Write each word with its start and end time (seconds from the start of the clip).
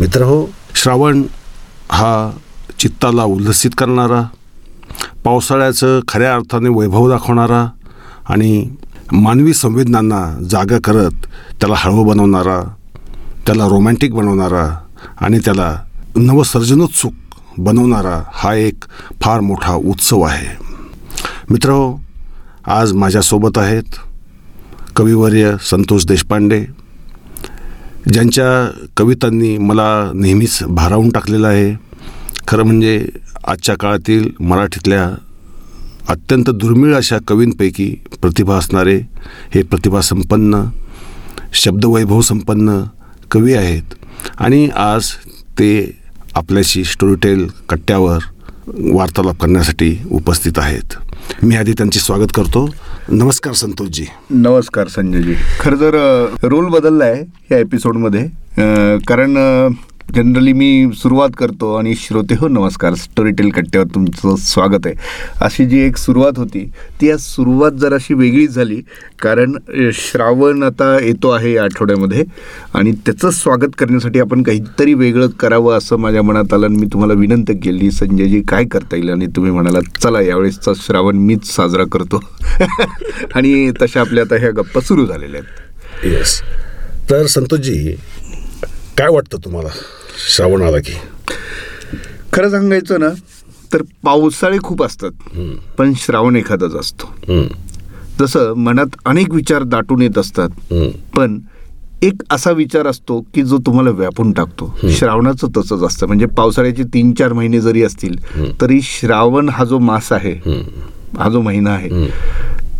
मित्र 0.00 0.22
हो. 0.22 0.46
श्रावण 0.76 1.22
हा 1.90 2.30
चित्ताला 2.78 3.24
उल्हसित 3.24 3.70
करणारा 3.78 4.22
पावसाळ्याचं 5.24 6.00
खऱ्या 6.08 6.34
अर्थाने 6.34 6.68
वैभव 6.68 7.08
दाखवणारा 7.10 7.66
आणि 8.28 8.68
मानवी 9.12 9.54
संवेदनांना 9.54 10.22
जागा 10.50 10.78
करत 10.84 11.26
त्याला 11.60 11.74
हळवं 11.78 12.06
बनवणारा 12.06 12.60
त्याला 13.46 13.66
रोमॅन्टिक 13.68 14.14
बनवणारा 14.14 14.66
आणि 15.20 15.38
त्याला 15.38 15.74
नवसर्जनोत्सुक 16.16 17.12
बनवणारा 17.58 18.20
हा 18.32 18.54
एक 18.54 18.84
फार 19.22 19.40
मोठा 19.40 19.74
उत्सव 19.74 20.22
आहे. 20.22 20.48
मित्र 21.50 21.70
हो, 21.70 21.98
आज 22.66 22.92
माझ्यासोबत 22.92 23.58
आहेत 23.58 23.96
कविवर्य 24.96 25.54
संतोष 25.70 26.06
देशपांडे 26.06 26.64
ज्यांच्या 28.08 28.86
कवितांनी 28.96 29.58
मला 29.58 30.10
नेहमीच 30.14 30.58
भारावून 30.62 31.10
टाकलेलं 31.10 31.46
आहे 31.46 31.74
खरं 32.48 32.62
म्हणजे 32.62 33.06
आजच्या 33.48 33.74
काळातील 33.74 34.30
मराठीतल्या 34.40 35.08
अत्यंत 36.08 36.50
दुर्मिळ 36.50 36.94
अशा 36.94 37.18
कवींपैकी 37.28 37.94
प्रतिभा 38.22 38.56
असणारे 38.56 38.96
हे 39.54 39.62
प्रतिभासंपन्न 39.62 40.64
शब्दवैभवसंपन्न 41.52 42.82
कवी 43.30 43.54
आहेत. 43.54 43.94
आणि 44.38 44.68
आज 44.76 45.10
ते 45.58 45.98
आपल्याशी 46.34 46.84
स्टोरीटेल 46.84 47.46
कट्ट्यावर 47.68 48.18
वार्तालाप 48.92 49.40
करण्यासाठी 49.40 49.96
उपस्थित 50.10 50.52
आहेत. 50.56 50.94
मी 51.42 51.56
आधी 51.56 51.72
त्यांचे 51.72 52.00
स्वागत 52.00 52.32
करतो. 52.34 52.68
नमस्कार 53.08 53.52
संतोषजी. 53.52 54.06
नमस्कार 54.30 54.88
संजयजी. 54.88 55.34
खरं 55.60 55.76
तर 55.76 56.26
रोल 56.42 56.68
बदलला 56.68 57.04
आहे 57.04 57.24
या 57.52 57.58
एपिसोडमध्ये 57.58 58.26
कारण 59.08 59.36
जनरली 60.14 60.52
मी 60.52 60.68
सुरुवात 60.96 61.30
करतो 61.38 61.74
आणि 61.74 61.94
श्रोते 61.94 62.34
हो 62.34 62.48
नमस्कार. 62.48 62.94
स्टोरीटेल 62.94 63.50
कट्ट्यावर 63.50 63.86
तुमचं 63.94 64.36
स्वागत 64.36 64.86
आहे. 64.86 64.94
अशी 65.40 65.66
जी 65.66 65.78
एक 65.80 65.96
सुरुवात 65.96 66.38
होती 66.38 66.64
ती 67.00 67.10
आज 67.10 67.20
सुरुवात 67.20 67.72
जराशी 67.72 68.14
वेगळीच 68.14 68.50
झाली 68.50 68.80
कारण 69.22 69.56
श्रावण 69.92 70.62
आता 70.62 70.96
येतो 71.02 71.30
आहे 71.30 71.52
या 71.52 71.64
आठवड्यामध्ये 71.64 72.24
आणि 72.74 72.92
त्याचं 73.06 73.30
स्वागत 73.30 73.74
करण्यासाठी 73.78 74.20
आपण 74.20 74.42
काहीतरी 74.42 74.94
वेगळं 74.94 75.26
करावं 75.40 75.78
असं 75.78 75.96
माझ्या 75.96 76.22
मनात 76.22 76.54
आलं 76.54 76.66
आणि 76.66 76.76
मी 76.76 76.86
तुम्हाला 76.92 77.14
विनंती 77.14 77.56
केली 77.58 77.90
संजयजी 77.90 78.42
काय 78.42 78.64
करता 78.64 78.96
येईल? 78.96 79.10
आणि 79.10 79.26
तुम्ही 79.26 79.52
म्हणाला 79.52 79.80
चला 80.02 80.20
यावेळेसचा 80.20 80.72
श्रावण 80.76 81.16
मीच 81.16 81.44
साजरा 81.44 81.84
करतो. 81.92 82.20
आणि 83.34 83.70
तशा 83.82 84.00
आपल्या 84.00 84.24
आता 84.24 84.36
ह्या 84.36 84.50
गप्पा 84.50 84.80
सुरू 84.80 85.06
झालेल्या 85.06 85.40
आहेत. 85.40 86.06
येस 86.06 86.40
तर 87.10 87.26
संतोषजी 87.26 87.94
काय 89.00 89.08
वाटतं 89.08 89.38
तुम्हाला? 89.44 89.68
श्रावण 90.28 90.62
आला 90.62 90.78
की. 90.78 90.92
खरं 92.32 92.50
सांगायचं 92.50 93.00
ना 93.00 93.08
तर 93.72 93.82
पावसाळे 94.04 94.58
खूप 94.64 94.82
असतात 94.82 95.38
पण 95.78 95.92
श्रावण 95.98 96.36
एखादाच 96.36 96.74
असतो. 96.80 97.06
जसं 98.20 98.52
मनात 98.56 98.96
अनेक 99.06 99.32
विचार 99.34 99.62
दाटून 99.62 100.02
येत 100.02 100.18
असतात 100.18 100.72
पण 101.16 101.38
एक 102.02 102.22
असा 102.30 102.50
विचार 102.50 102.86
असतो 102.86 103.20
की 103.34 103.42
जो 103.42 103.58
तुम्हाला 103.66 103.90
व्यापून 103.90 104.32
टाकतो. 104.32 104.72
श्रावणाचं 104.90 105.48
तसंच 105.56 105.82
असतं. 105.82 106.06
म्हणजे 106.06 106.26
पावसाळ्याचे 106.36 106.82
तीन 106.94 107.12
चार 107.18 107.32
महिने 107.32 107.60
जरी 107.60 107.82
असतील 107.82 108.16
तरी 108.60 108.80
श्रावण 108.82 109.48
हा 109.48 109.64
जो 109.64 109.78
मास 109.78 110.12
आहे 110.12 110.32
हा 111.18 111.28
जो 111.32 111.40
महिना 111.40 111.70
आहे 111.70 112.08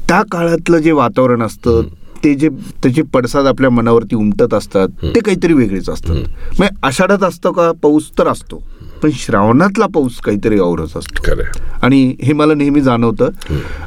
त्या 0.08 0.22
काळातलं 0.32 0.78
जे 0.78 0.92
वातावरण 0.92 1.42
असतं 1.42 1.82
ते 2.24 2.34
जे 2.34 2.48
त्याचे 2.82 3.02
पडसाद 3.14 3.46
आपल्या 3.46 3.70
मनावरती 3.70 4.16
उमटत 4.16 4.54
असतात 4.54 4.88
ते 5.04 5.20
काहीतरी 5.20 5.52
वेगळेच 5.52 5.88
असतात. 5.88 6.16
म्हणजे 6.58 6.68
आषाढात 6.82 7.22
असतं 7.22 7.52
का? 7.52 7.70
पाऊस 7.82 8.10
तर 8.18 8.28
असतो. 8.28 8.62
पण 9.02 9.10
श्रावणातला 9.14 9.86
पाऊस 9.86 10.16
काहीतरी 10.20 10.58
औरच 10.60 10.96
असतो. 10.96 11.34
आणि 11.82 12.02
हे 12.22 12.32
मला 12.32 12.54
नेहमी 12.54 12.80
जाणवतं. 12.80 13.28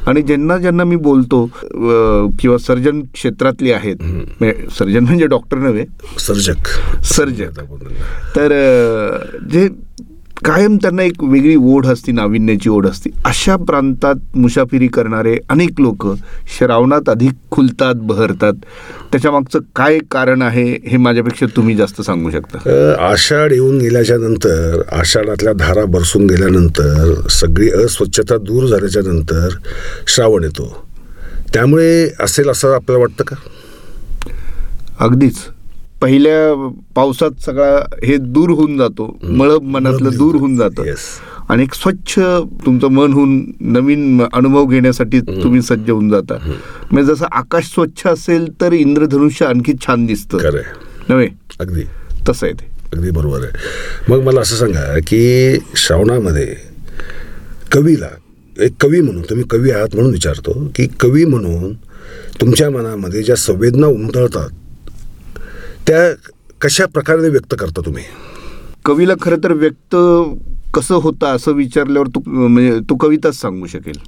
आणि 0.06 0.22
ज्यांना 0.22 0.56
ज्यांना 0.58 0.84
मी 0.84 0.96
बोलतो 0.96 1.44
किंवा 2.40 2.56
सर्जन 2.58 3.00
क्षेत्रातले 3.14 3.72
आहेत 3.72 4.02
म्हणजे 4.02 4.66
सर्जन 4.78 5.04
म्हणजे 5.04 5.26
डॉक्टर 5.26 5.58
नव्हे. 5.58 5.84
सर्जक. 6.18 6.68
सर्जन 7.04 7.64
तर 8.36 8.52
जे 9.52 9.68
कायम 10.44 10.76
त्यांना 10.76 11.02
एक 11.02 11.22
वेगळी 11.22 11.56
ओढ 11.56 11.86
असते 11.86 12.12
नाविन्याची 12.12 12.68
ओढ 12.68 12.86
असते. 12.86 13.10
अशा 13.24 13.56
प्रांतात 13.56 14.14
मुसाफिरी 14.34 14.86
करणारे 14.86 15.38
अनेक 15.50 15.70
लोक 15.78 16.06
श्रावणात 16.58 17.08
अधिक 17.08 17.30
खुलतात 17.50 17.94
बहरतात. 17.94 18.52
त्याच्यामागचं 19.12 19.58
काय 19.76 19.98
कारण 20.10 20.42
आहे 20.42 20.78
हे 20.86 20.96
माझ्यापेक्षा 20.96 21.46
तुम्ही 21.56 21.76
जास्त 21.76 22.02
सांगू 22.02 22.30
शकता. 22.30 22.58
आषाढ 23.10 23.52
येऊन 23.52 23.78
गेल्याच्यानंतर 23.78 24.82
आषाढातल्या 24.92 25.52
धारा 25.52 25.84
बरसून 25.84 26.26
गेल्यानंतर 26.26 27.28
सगळी 27.30 27.70
अस्वच्छता 27.70 28.36
दूर 28.36 28.66
झाल्याच्यानंतर 28.66 29.48
श्रावण 30.06 30.44
येतो. 30.44 30.86
त्यामुळे 31.54 32.10
असेल 32.20 32.48
असं 32.48 32.74
आपल्याला 32.74 33.00
वाटतं 33.00 33.24
का? 33.24 33.36
अगदीच. 35.00 35.36
पहिल्या 36.04 36.70
पावसात 36.94 37.30
सगळा 37.40 37.96
हे 38.04 38.16
दूर 38.16 38.50
होऊन 38.50 38.78
जातो. 38.78 39.18
मळब 39.22 39.62
मनातलं 39.62 40.10
दूर 40.18 40.34
होऊन 40.34 40.56
जातं. 40.56 40.82
आणि 41.48 41.62
एक 41.62 41.74
स्वच्छ 41.74 42.18
तुमचं 42.66 42.88
मन 42.88 43.12
होऊन 43.12 43.52
नवीन 43.60 44.22
अनुभव 44.32 44.66
घेण्यासाठी 44.66 45.20
तुम्ही 45.20 45.62
सज्ज 45.62 45.90
होऊन 45.90 46.10
जाता. 46.10 46.52
म्हणजे 46.92 47.14
जसं 47.14 47.26
आकाश 47.32 47.64
स्वच्छ 47.64 48.06
असेल 48.06 48.60
तर 48.60 48.72
इंद्रधनुष्य 48.72 49.46
आणखी 49.46 49.72
छान 49.86 50.06
दिसतं. 50.06 50.38
नव्हे? 51.08 51.28
अगदी. 51.60 51.82
तसं 52.28 52.46
आहे 52.46 52.52
ते. 52.52 52.70
अगदी 52.96 53.10
बरोबर 53.10 53.38
आहे. 53.38 53.50
मग 54.08 54.22
मला 54.22 54.40
असं 54.40 54.56
सांगा 54.56 54.98
की 54.98 55.54
श्रावणामध्ये 55.76 56.56
कवीला 57.72 58.08
एक 58.60 58.72
कवी 58.80 59.00
म्हणून 59.00 59.22
तुम्ही 59.22 59.44
कवी 59.50 59.70
आहात 59.70 59.88
म्हणून 59.94 60.12
विचारतो 60.12 60.72
की 60.74 60.86
कवी 61.00 61.24
म्हणून 61.24 61.72
तुमच्या 62.40 62.70
मनामध्ये 62.70 63.22
ज्या 63.22 63.36
संवेदना 63.36 63.86
उमटळतात 63.86 64.48
त्या 65.88 66.12
कशा 66.60 66.86
प्रकारे 66.86 67.28
व्यक्त 67.28 67.54
करता 67.58 67.80
तुम्ही? 67.86 68.04
कवीला 68.84 69.12
खरं 69.22 69.36
तर 69.44 69.52
व्यक्त 69.52 69.96
कसं 70.74 70.94
होतं 70.94 71.26
असं 71.26 71.52
विचारल्यावर 71.52 72.06
तू 72.06 72.20
म्हणजे 72.26 72.78
तू 72.90 72.96
कविताच 72.96 73.34
सांगू 73.34 73.66
शकेल. 73.66 73.98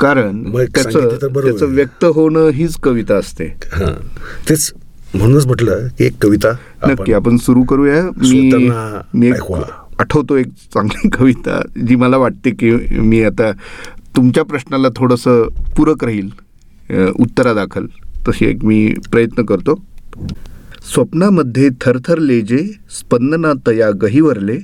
कारण 0.00 0.42
त्याचं. 0.74 1.66
व्यक्त 1.66 2.04
होणं 2.04 2.48
हीच 2.48 2.76
कविता 2.76 3.14
असते. 3.14 3.48
तेच 4.48 4.72
म्हणूनच 5.14 5.46
म्हटलं 5.46 5.86
की 5.98 6.04
एक 6.04 6.12
कविता 6.22 6.50
नक्की 6.86 7.12
आपण 7.12 7.36
सुरू 7.36 7.62
करूया. 7.62 8.02
मी. 9.14 9.30
आठवतो 9.98 10.36
एक 10.36 10.46
चांगली 10.46 11.08
कविता 11.18 11.62
जी 11.86 11.96
मला 11.96 12.16
वाटते 12.16 12.50
की 12.50 12.70
मी 12.90 13.22
आता 13.22 13.50
तुमच्या 14.16 14.44
प्रश्नाला 14.44 14.88
थोडंसं 14.96 15.48
पूरक 15.76 16.04
राहील 16.04 16.28
उत्तरादाखल. 17.16 17.86
तशी 18.28 18.46
एक 18.46 18.64
मी 18.64 18.94
प्रयत्न 19.12 19.42
करतो. 19.42 19.84
स्वप्नामध्ये 20.82 21.70
थरथरले 21.80 22.40
जे 22.40 22.72
स्पंदना 22.90 23.52
तया 23.66 23.90
गहिवरले 23.90 24.58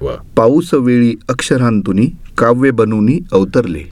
वा. 0.00 0.16
पाऊस 0.36 0.74
वेळी 0.74 1.14
अक्षरांतुनी 1.28 2.06
काव्य 2.38 2.70
बनूनी 2.70 3.18
अवतरले. 3.32 3.82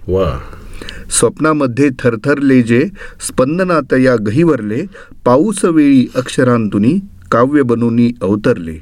स्वप्नामध्ये 1.10 1.90
थरथरले 1.98 2.62
जे 2.62 2.88
स्पंदनात 3.20 3.94
या 3.94 4.16
गहिवरले 4.16 4.86
पाऊस 5.24 5.64
वेळी 5.64 6.06
अक्षरांतुनी 6.14 6.98
काव्य 7.32 7.62
बनूनी 7.62 8.12
अवतरले. 8.22 8.76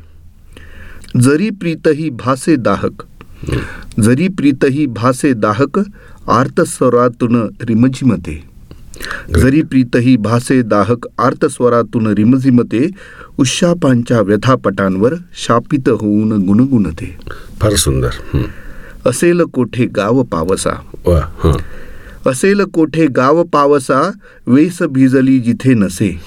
जरी 1.20 1.50
प्रीतही 1.50 2.10
भासे 2.10 2.56
दाहक 2.56 3.02
जरी 4.00 4.28
प्रीतही 4.28 4.86
भासे 4.86 5.32
दाहक 5.32 5.78
आर्तस्वरातून 6.28 7.36
रिमझिमते. 7.60 8.55
जरी 9.34 9.62
प्रीतही 9.62 10.16
भासे 10.16 10.62
दाहक 10.62 11.06
आर्तस्वरातून 11.18 12.06
रिमझिमते 12.06 12.90
उशापांच्या 13.38 14.20
व्यथापटांवर 14.20 15.14
शापित 15.34 15.88
होऊन 15.88 16.32
गुणगुणते. 16.46 17.16
फार 17.60 17.74
सुंदर. 17.74 18.42
असेल 19.06 19.40
कोठे 19.40 19.86
गाव 19.86 20.22
पावसा. 20.22 20.70
हां. 21.08 21.58
असेल 22.30 22.60
कोठे 22.60 23.06
गाव 23.06 23.42
पावसा 23.42 24.10
वेस 24.46 24.82
भिजली 24.82 25.38
जिथे 25.38 25.74
नसे. 25.74 26.20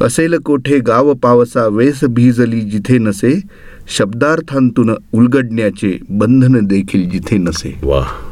असेल 0.00 0.34
कोठे 0.34 0.78
गाव 0.78 1.14
पावसा 1.14 1.66
वेस 1.66 2.04
भिजली 2.04 2.60
जिथे 2.60 2.98
नसे 2.98 3.40
शब्दार्थांतून 3.88 4.90
उलगडण्याचे 5.12 5.98
बंधन 6.10 6.66
देखील 6.66 7.10
जिथे 7.10 7.36
नसे. 7.38 7.78
वा. 7.82 8.25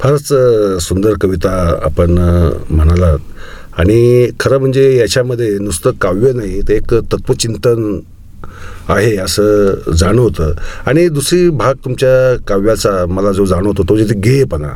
फारच 0.00 0.32
सुंदर 0.82 1.14
कविता 1.20 1.80
आपण 1.84 2.18
म्हणालात. 2.70 3.18
आणि 3.78 4.30
खरं 4.40 4.58
म्हणजे 4.58 4.96
याच्यामध्ये 4.96 5.58
नुसतं 5.58 5.90
काव्य 5.90 6.32
नाही 6.32 6.60
ते 6.68 6.76
एक 6.76 6.94
तत्वचिंतन 7.12 8.00
आहे 8.88 9.16
असं 9.16 9.92
जाणवतं. 9.92 10.52
आणि 10.86 11.08
दुसरी 11.08 11.48
भाग 11.50 11.74
तुमच्या 11.74 12.44
काव्याचा 12.46 13.06
मला 13.06 13.32
जो 13.32 13.44
जाणवतो 13.44 13.82
तो 13.82 13.96
जिथे 13.96 14.20
गेयपणा. 14.20 14.68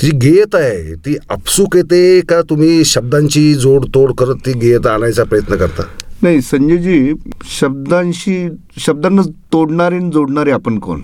तिची 0.00 0.16
गेयता 0.16 0.58
आहे 0.58 0.94
ती 0.94 1.16
आपसूक 1.30 1.76
येते 1.76 2.20
का 2.20 2.40
तुम्ही 2.42 2.84
शब्दांची 2.84 3.54
जोड 3.54 3.84
तोड 3.94 4.12
करत 4.12 4.36
ती 4.46 4.52
गेयता 4.52 4.94
आणायचा 4.94 5.24
प्रयत्न 5.24 5.56
करता? 5.56 5.82
नाही 6.22 6.40
संजयजी 6.40 7.14
शब्दांशी 7.60 8.48
शब्दांना 8.78 9.22
तोडणारे 9.52 9.96
आणि 9.96 10.10
जोडणारे 10.10 10.50
आपण 10.50 10.78
कोण? 10.78 11.00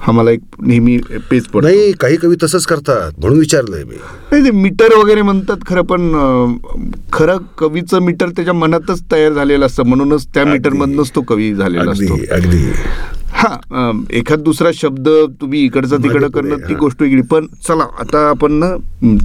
हा 0.00 0.12
मला 0.12 0.30
एक 0.30 0.40
नेहमी 0.60 0.96
पेच 1.30 1.46
पडतो. 1.46 1.66
नाही 1.66 1.92
काही 2.00 2.16
कवी 2.16 2.36
तसंच 2.42 2.66
करतात 2.66 3.12
म्हणून 3.20 3.38
विचारलंय 3.38 3.84
मी. 3.84 3.96
नाही 4.32 4.44
ते 4.44 4.50
मीटर 4.50 4.94
वगैरे 4.96 5.22
म्हणतात 5.22 5.66
खरं 5.66 5.82
पण 5.82 6.12
खरं 7.12 7.36
कवीचं 7.58 8.02
मीटर 8.02 8.28
त्याच्या 8.28 8.54
मनातच 8.54 9.02
तयार 9.12 9.32
झालेलं 9.32 9.66
असतं. 9.66 9.86
म्हणूनच 9.86 10.26
त्या. 10.34 10.44
मीटरमधनच 10.44 11.10
तो 11.14 11.20
कवी 11.28 11.54
झालेला 11.54 11.90
असतो. 11.90 12.16
अगदी. 12.34 12.64
हा 13.32 13.90
एखाद 14.16 14.40
दुसरा 14.40 14.70
शब्द 14.74 15.08
तुम्ही 15.40 15.64
इकडचा 15.64 15.96
तिकडं 16.02 16.28
करणं 16.34 16.56
ती. 16.58 16.74
गोष्ट 16.74 17.02
वेगळी. 17.02 17.22
पण 17.30 17.46
चला 17.68 17.84
आता 18.00 18.28
आपण 18.28 18.52
ना 18.52 18.74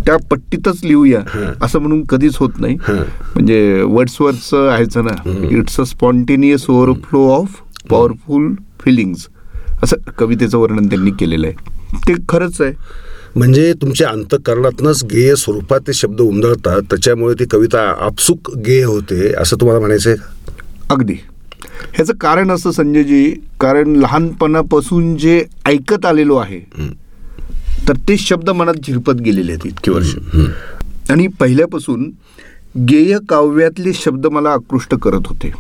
त्या 0.06 0.16
पट्टीतच 0.32 0.84
लिहूया. 0.84 1.22
असं 1.62 1.80
म्हणून 1.80 2.04
कधीच 2.10 2.38
होत 2.38 2.60
नाही. 2.60 2.78
म्हणजे 2.90 3.82
वर्ड्सवरचं 3.84 4.70
आहेचं 4.70 5.06
ना. 5.06 5.16
It's 5.52 5.80
a 5.80 5.84
spontaneous 5.84 6.66
overflow 6.70 7.28
of 7.32 7.62
powerful 7.90 8.54
feelings 8.80 9.28
असं 9.83 10.12
कवितेचं 10.18 10.57
वर्णन 10.57 10.88
त्यांनी 10.88 11.12
केलेलं 11.12 11.48
आहे. 11.48 11.98
ते 12.07 12.13
खरंच 12.30 12.62
आहे. 12.62 12.74
म्हणजे 13.36 13.74
तुमच्या 13.81 14.10
अंतकरणातनच 14.10 15.04
गेय 15.04 15.36
स्वरूपात 15.36 15.80
ते 15.88 15.94
शब्द 15.94 16.22
उमदळतात 16.22 16.81
त्याच्यामुळे 16.81 17.33
ती 17.39 17.45
कविता 17.51 17.81
आपसुक 18.06 18.51
गेय 18.66 18.83
होते 18.83 19.31
असं 19.38 19.56
तुम्हाला 19.62 19.80
म्हणायचंय 19.80 20.16
का? 20.16 20.54
अगदी. 20.89 21.13
ह्याचं 21.94 22.13
कारण 22.13 22.51
असं 22.51 22.72
संजयजी 22.72 23.31
कारण 23.62 23.95
लहानपणापासून 23.95 25.16
जे 25.18 25.44
ऐकत 25.66 26.06
आलेलो 26.06 26.36
आहे 26.36 26.60
तर 27.88 27.94
ते 28.07 28.18
शब्द 28.18 28.50
मनात 28.50 28.74
झिरपत 28.88 29.22
गेलेले 29.22 29.51
आहेत 29.51 29.66
इतके 29.66 29.92
वर्ष. 29.92 30.16
आणि 31.10 31.27
पहिल्यापासून 31.39 32.10
गेय 32.89 33.18
काव्यातले 33.30 33.94
शब्द 33.94 34.27
मला 34.27 34.50
आकृष्ट 34.50 34.95
करत 34.95 35.27
होते. 35.27 35.51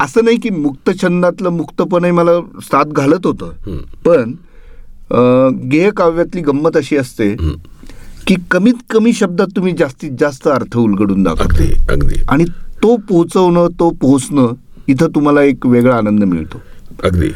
असं 0.00 0.24
नाही 0.24 0.36
की 0.36 0.50
मुक्त 0.50 0.90
छंदातलं 1.02 1.48
मुक्तपणे 1.48 2.10
मला 2.10 2.40
साथ 2.62 2.84
घालत 2.84 3.26
होतं. 3.26 3.50
पण 4.06 4.34
गेय 5.72 5.90
काव्यातली 5.90 6.40
गंमत 6.40 6.76
अशी 6.76 6.96
असते 6.96 7.34
की 8.26 8.34
कमीत 8.50 8.74
कमी 8.90 9.12
शब्दात 9.12 9.46
तुम्ही 9.56 9.72
जास्तीत 9.78 10.10
जास्त 10.20 10.48
अर्थ 10.48 10.76
उलगडून 10.76 11.22
दाखवता. 11.22 11.64
अगदी. 11.92 12.20
आणि 12.28 12.44
तो 12.82 12.96
पोहोचवणं 13.08 13.68
तो 13.80 13.90
पोहोचणं 13.90 14.52
इथं 14.88 15.08
तुम्हाला 15.14 15.42
एक 15.42 15.66
वेगळा 15.66 15.96
आनंद 15.96 16.24
मिळतो. 16.24 16.60
अगदी. 17.02 17.28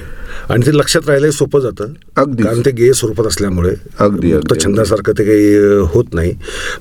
आणि 0.49 0.67
ते 0.67 0.77
लक्षात 0.77 1.03
राहायला 1.07 1.31
सोपं 1.31 1.61
जातं. 1.61 1.87
अगदीच. 2.17 2.47
कारण 2.47 2.61
ते 2.61 2.71
गेय 2.71 2.93
स्वरूपात 2.93 3.27
असल्यामुळे 3.27 3.75
अगदी, 3.99 4.33
अगदी. 4.33 4.61
छंदासारखं 4.61 5.13
ते 5.19 5.25
काही 5.25 5.55
होत 5.95 6.05
नाही. 6.13 6.33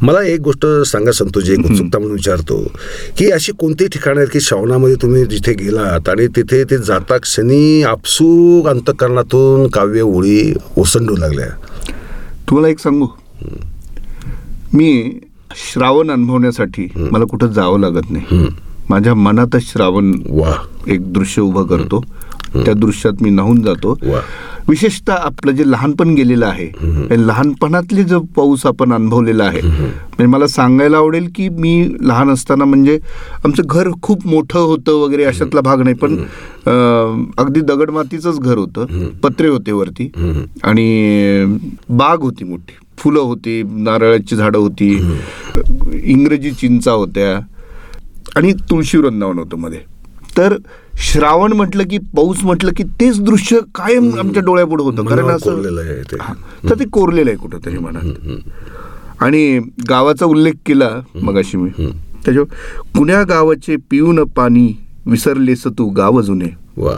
मला 0.01 0.23
एक 0.23 0.39
गोष्ट 0.39 0.65
सांगा 0.65 1.11
संतोषजी 1.11 1.53
एक 1.53 1.59
उत्सुकता 1.59 1.99
म्हणून 1.99 2.11
विचारतो 2.11 2.71
की 3.17 3.31
अशी 3.31 3.51
कोणती 3.51 3.87
ठिकाणं 3.87 4.17
आहेत 4.17 4.29
की 4.33 4.39
श्रावणामध्ये 4.39 4.95
तुम्ही 4.95 5.25
जिथे 5.25 5.53
गेलात 5.53 6.09
आणि 6.09 6.27
तिथे 6.27 6.63
ते 6.63 6.77
जाता 6.77 7.17
क्षणी 7.17 7.83
आपसूक 7.83 8.67
अंतकरणातून 8.67 9.67
काव्य 9.67 10.01
ओळी 10.01 10.53
ओसंडू 10.77 11.15
लागल्या? 11.15 11.47
तुम्हाला 12.49 12.67
एक 12.67 12.79
सांगू? 12.79 13.07
मी 14.73 15.19
श्रावण 15.51 16.11
अनुभवण्यासाठी 16.11 16.87
मला 16.95 17.25
कुठं 17.25 17.47
जावं 17.47 17.79
लागत 17.79 18.11
नाही. 18.11 18.47
माझ्या 18.89 19.13
मनातच 19.13 19.61
श्रावण 19.61 20.13
वा. 20.29 20.53
एक 20.87 21.13
दृश्य 21.13 21.41
उभं 21.41 21.65
करतो. 21.65 22.01
त्या 22.55 22.73
दृश्यात 22.73 23.21
मी 23.21 23.29
नाहून 23.29 23.61
जातो. 23.61 23.97
विशेषतः 24.67 25.13
आपलं 25.15 25.51
जे 25.51 25.63
लहानपण 25.65 26.09
गेलेलं 26.15 26.45
आहे 26.45 27.17
लहानपणातले 27.17 28.03
जो 28.03 28.19
पाऊस 28.35 28.65
आपण 28.65 28.93
अनुभवलेला 28.93 29.43
आहे 29.43 29.61
म्हणजे 29.61 30.25
मला 30.25 30.47
सांगायला 30.47 30.97
आवडेल 30.97 31.29
की 31.35 31.47
मी 31.49 31.71
लहान 32.01 32.29
असताना 32.29 32.65
म्हणजे 32.65 32.97
आमचं 33.45 33.63
घर 33.65 33.89
खूप 34.01 34.25
मोठं 34.27 34.59
होतं 34.59 34.99
वगैरे 35.01 35.23
अशातला 35.23 35.61
भाग 35.61 35.81
नाही 35.81 35.95
पण 35.95 36.15
अगदी 37.37 37.61
दगडमातीचंच 37.61 38.39
घर 38.39 38.57
होतं 38.57 39.07
पत्रे 39.23 39.47
होते 39.47 39.71
वरती. 39.71 40.11
आणि 40.63 41.59
बाग 41.89 42.21
होती 42.21 42.43
मोठी. 42.43 42.75
फुलं 42.97 43.19
होती 43.19 43.61
नारळाची 43.65 44.35
झाडं 44.35 44.57
होती 44.57 44.89
इंग्रजी 46.03 46.51
चिंचा 46.51 46.91
होत्या 46.91 47.37
आणि 48.35 48.51
तुळशी 48.69 48.97
वृंदावन 48.97 49.39
होतं 49.39 49.57
मध्ये. 49.57 49.79
तर 50.37 50.55
श्रावण 50.97 51.53
म्हटलं 51.53 51.83
की 51.83 51.97
पाऊस 51.97 52.43
म्हटलं 52.43 52.71
की 52.77 52.83
तेच 52.83 53.19
दृश्य 53.21 53.59
कायम 53.75 54.09
आमच्या 54.19 54.41
डोळ्यापुढे 54.43 54.83
होतं. 54.83 55.05
कारण 55.05 55.27
असं 55.27 55.55
कोरलेलं 55.55 55.81
आहे 55.81 56.01
ते. 56.11 56.17
तर 56.69 56.79
ते 56.79 56.85
कोरलेलं 56.85 57.29
आहे 57.29 57.37
कुठंतरी 57.37 57.77
मनात. 57.77 58.39
आणि 59.23 59.59
गावाचा 59.89 60.25
उल्लेख 60.25 60.53
केला 60.65 60.89
मगाशी 61.21 61.57
मी. 61.57 61.69
त्याच्या 62.25 62.43
कुण्या 62.95 63.23
गावाचे 63.23 63.75
पिऊन 63.91 64.23
पाणी 64.23 64.67
विसरलेस 65.05 65.63
तू 65.67 65.85
गाव 65.89 66.21
जुने 66.21 66.49
वा 66.77 66.93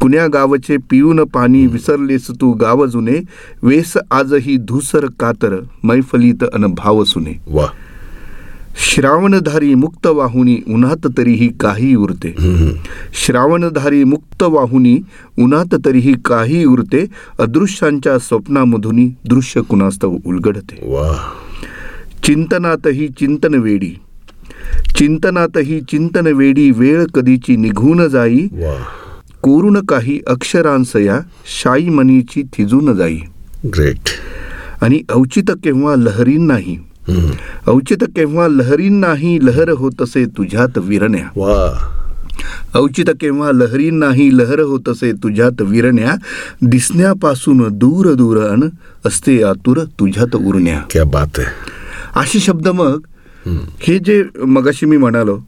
कुण्या 0.00 0.26
गावचे 0.26 0.76
पिऊन 0.90 1.24
पाणी 1.24 1.66
विसरलेस 1.66 2.26
तू 2.40 2.52
गाव 2.52 2.86
जुने 2.86 3.18
वेस 3.62 3.96
आजही 4.10 4.56
धुसर 4.56 5.06
कातर 5.20 5.58
मैफलीत 5.84 6.44
अन 6.54 6.66
भाव 6.66 7.04
सुने. 7.04 7.32
वा. 7.46 7.66
श्रावणधारी 8.76 9.74
मुक्त 9.74 10.06
वाहुनी 10.06 10.58
उन्हात 10.68 11.08
तरीही 11.18 11.48
काही 11.60 11.94
उरते. 11.94 12.34
श्रावणधारी 13.12 14.04
मुक्त 14.04 14.42
वाहुनी 14.42 14.98
उन्हात 15.38 15.74
तरीही 15.84 16.14
काही 16.24 16.64
उरते 16.64 17.06
अदृश्यांच्या 17.38 18.18
स्वप्नामधुनी 18.18 19.06
दृश्य 19.28 19.60
कुणास्तव 19.60 20.16
उलगडते. 20.26 20.76
चिंतनातही 22.24 23.08
चिंतन 23.08 23.54
वेडी 23.54 23.90
चिंतनातही 24.96 25.80
चिंतन 25.80 26.26
वेडी 26.26 26.70
वेळ 26.70 27.04
कधीची 27.14 27.56
निघून 27.56 28.06
जाई 28.08 28.48
कोरून 29.42 29.84
काही 29.84 30.20
अक्षरांसया 30.26 31.20
शाई 31.62 31.88
मनीची 31.88 32.42
थिजून 32.42 32.92
जाई. 32.96 33.18
ग्रेट. 33.66 34.08
आणि 34.82 35.00
औचित 35.10 35.50
केव्हा 35.50 35.96
लहरीन 35.96 36.46
नाही 36.46 36.78
औचित 37.66 38.04
केव्हा 38.16 38.48
लहरीन 38.48 39.00
नाही 39.00 39.38
लहर 39.42 39.68
होतसे 39.68 40.24
तुझ्यात 40.26 40.78
विरण्या. 40.78 41.26
वा. 41.36 41.88
औचित 42.74 43.10
केव्हा 43.20 43.50
लहरी 43.52 43.90
नाही 43.90 44.28
लहर 44.38 44.60
होत 44.60 44.88
असे 44.88 45.12
तुझ्यात 45.12 45.62
विरण्या. 45.62 46.14
दिसण्यापासून 46.62 47.62
दूर 47.72 48.12
दूर 48.14 48.38
अन 48.42 48.68
असते 49.06 49.42
आतुर 49.42 49.78
तुझ्यात 50.00 50.36
उरण्या. 50.36 50.80
क्या 50.90 51.04
बात 51.04 51.38
आहे 51.38 52.20
असे 52.20 52.38
शब्द 52.38 52.68
मग 52.68 53.00
हे 53.80 53.98
जे 53.98 54.22
मगाशी 54.46 54.86
मी 54.86 54.96
म्हणालो 54.96 55.38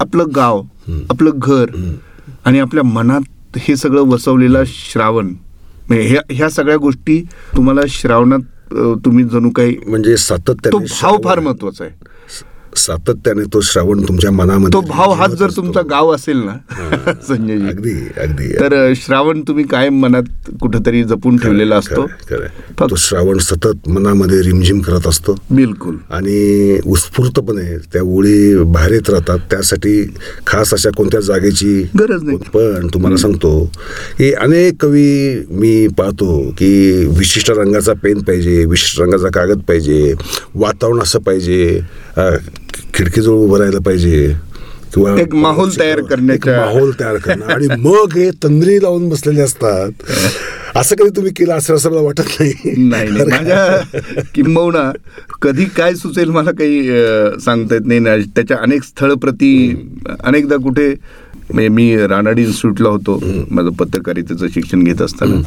आपलं 0.00 0.24
गाव 0.36 0.62
आपलं 1.10 1.30
घर 1.34 1.66
आणि 2.44 2.58
आपल्या 2.58 2.84
मनात 2.84 3.58
हे 3.58 3.76
सगळं 3.76 4.02
वसवलेलं 4.02 4.62
श्रावण. 4.66 5.26
म्हणजे 5.88 6.06
ह्या 6.08 6.20
ह्या 6.30 6.48
सगळ्या 6.50 6.76
गोष्टी 6.76 7.20
तुम्हाला 7.56 7.80
श्रावणात 7.88 8.38
तुम्ही 8.72 9.24
जणू 9.24 9.50
काही 9.50 9.76
म्हणजे 9.86 10.10
तो 10.10 10.16
सातत्याने 10.16 10.84
भाव 11.00 11.18
फार 11.24 11.40
महत्त्वाचा 11.40 11.84
आहे. 11.84 11.92
सातत्याने 12.76 13.42
तो 13.54 13.60
श्रावण 13.60 14.02
तुमच्या 14.02 14.30
मनामध्ये 14.30 14.72
तो 14.72 14.80
भाव 14.80 15.12
हाच 15.12 15.30
जर. 15.30 15.50
तुमचा 15.56 15.80
गाव 15.80 16.14
असेल 16.14 16.36
ना 16.36 17.12
संजयजी 17.28 17.66
अगदी 17.66 17.92
अगदी. 18.16 18.48
तर 18.60 18.92
श्रावण 18.96 19.40
तुम्ही 19.40 19.64
कायम 19.64 20.00
मनात 20.00 20.50
कुठेतरी 20.60 21.02
जपून 21.04 21.36
ठेवलेला 21.36 21.76
असतो. 21.76 22.06
तो 22.80 22.96
श्रावण 22.96 23.38
सतत 23.38 23.88
मनामध्ये 23.88 24.40
रिमझिम 24.42 24.80
करत 24.80 25.06
असतो. 25.06 25.34
बिलकुल. 25.50 25.96
आणि 26.10 26.78
उत्स्फूर्तपणे 26.86 27.76
त्या 27.92 28.02
ओळी 28.02 28.56
बाहेर 28.64 28.92
येत 28.92 29.10
राहतात. 29.10 29.38
त्यासाठी 29.50 30.14
खास 30.46 30.74
अशा 30.74 30.90
कोणत्या 30.96 31.20
जागेची 31.20 31.82
गरज 32.00 32.22
नाही. 32.22 32.38
पण 32.54 32.86
तुम्हाला 32.94 33.16
सांगतो 33.16 33.58
की 34.18 34.32
अनेक 34.32 34.82
कवी 34.82 35.34
मी 35.50 35.86
पाहतो 35.88 36.40
की 36.58 37.06
विशिष्ट 37.18 37.50
रंगाचा 37.50 37.92
पेन 38.02 38.22
पाहिजे 38.22 38.64
विशिष्ट 38.64 39.00
रंगाचा 39.00 39.28
कागद 39.28 39.60
पाहिजे 39.68 40.14
वातावरण 40.54 41.00
असं 41.00 41.18
पाहिजे. 41.18 41.80
खिडकीजवळ 42.94 43.36
उभं 43.36 43.58
राहायला 43.58 43.78
पाहिजे 43.78 44.34
किंवा 44.94 45.20
एक 45.20 45.34
माहोल 45.34 45.70
तयार 45.80 45.98
एक 45.98 46.04
करण्याच्या- 46.04 46.60
माहोल 46.60 46.92
तयार 47.00 47.16
करणं. 47.16 47.44
आणि 47.44 47.66
मग 47.78 48.18
हे 48.18 48.30
तंद्री 48.30 48.82
लावून 48.82 49.08
बसलेले 49.08 49.40
असतात. 49.40 49.90
असं 50.76 50.96
कधी 50.96 51.08
तुम्ही 51.08 51.32
केलं? 51.32 51.52
असं 51.52 51.74
असं 51.74 51.90
मला 51.90 52.00
वाटत 52.00 52.22
नाही. 52.40 52.52
नाही 52.76 53.10
माझ्या 53.10 53.80
किंबहुना 54.34 54.92
कधी 55.42 55.64
काय 55.64 55.94
सुचेल 55.94 56.30
मला 56.30 56.50
काही 56.50 56.88
सांगता 57.40 57.74
येत 57.74 57.86
नाही. 57.86 58.22
त्याच्या 58.36 58.56
अनेक 58.62 58.82
स्थळप्रती 58.82 59.76
अनेकदा 60.24 60.56
कुठे 60.56 60.88
म्हणजे 61.52 61.68
मी 61.68 62.06
रानाडी 62.06 62.42
इन्स्टिट्यूटला 62.42 62.88
होतो. 62.88 63.22
माझं 63.50 63.70
पत्रकारितेचं 63.70 64.48
शिक्षण 64.48 64.82
घेत 64.82 65.02
असताना. 65.02 65.40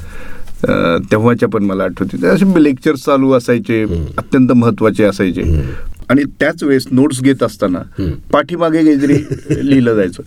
तेव्हाच्या 1.12 1.50
पण 1.50 1.64
मला 1.64 1.84
आठवते 1.84 2.28
असे 2.28 2.64
लेक्चर्स 2.64 3.00
चालू 3.00 3.32
असायचे. 3.32 3.84
अत्यंत 4.18 4.52
महत्त्वाचे 4.52 5.04
असायचे. 5.04 5.64
आणि 6.10 6.24
त्याच 6.40 6.62
वेळेस 6.64 6.86
नोट्स 6.92 7.22
घेत 7.22 7.42
असताना 7.44 7.80
पाठीमागे 8.32 8.84
काहीतरी 8.84 9.70
लिहिलं 9.70 9.96
जायचं. 9.96 10.24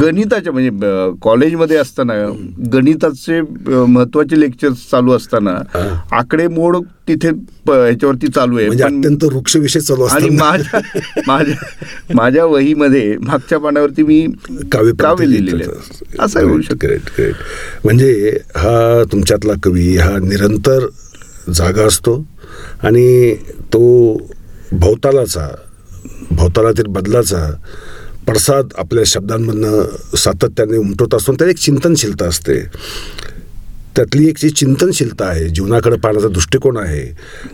गणिताच्या 0.00 0.52
म्हणजे 0.52 1.10
कॉलेजमध्ये 1.22 1.76
असताना 1.76 2.14
गणिताचे 2.72 3.40
महत्त्वाचे 3.66 4.40
लेक्चर्स 4.40 4.88
चालू 4.90 5.12
असताना 5.12 5.54
आकडेमोड 6.16 6.76
तिथे 7.08 7.28
ह्याच्यावरती 7.68 8.26
चालू 8.34 8.56
आहे. 8.58 8.66
म्हणजे 8.66 8.84
अत्यंत 8.84 9.24
वृक्ष 9.24 9.56
विषय 9.56 9.80
चालू 9.80 10.04
आणि 10.04 10.28
माझ्या 10.36 10.80
माझ्या 11.26 12.14
माझ्या 12.14 12.44
वहीमध्ये 12.44 13.16
मागच्या 13.20 13.58
पानावरती 13.58 14.02
मी 14.02 14.26
काव्य 14.72 14.92
काव्य 15.00 15.26
लिहिलेले. 15.28 15.64
असं 16.20 16.48
होऊ 16.48 16.60
शकतं. 16.60 17.30
म्हणजे 17.84 18.38
हा 18.56 19.02
तुमच्यातला 19.12 19.52
कवी 19.62 19.96
हा 19.96 20.16
निरंतर 20.22 20.86
जागा 21.52 21.86
असतो 21.86 22.22
आणि 22.82 23.34
तो 23.72 23.82
भोवतालाचा 24.72 25.48
भोवतालातील 26.30 26.86
बदलाचा 26.86 27.50
पडसाद 28.26 28.68
आपल्या 28.78 29.04
शब्दांमधनं 29.06 30.16
सातत्याने 30.16 30.76
उमटवत 30.76 31.14
असतो 31.14 31.32
आणि 31.32 31.38
त्यात 31.38 31.50
एक 31.50 31.58
चिंतनशीलता 31.58 32.26
असते. 32.26 32.58
त्यातली 33.96 34.28
एक 34.28 34.38
जी 34.38 34.50
चिंतनशीलता 34.50 35.24
आहे 35.24 35.48
जीवनाकडे 35.48 35.96
पाहण्याचा 35.96 36.28
दृष्टिकोन 36.28 36.76
आहे 36.76 37.04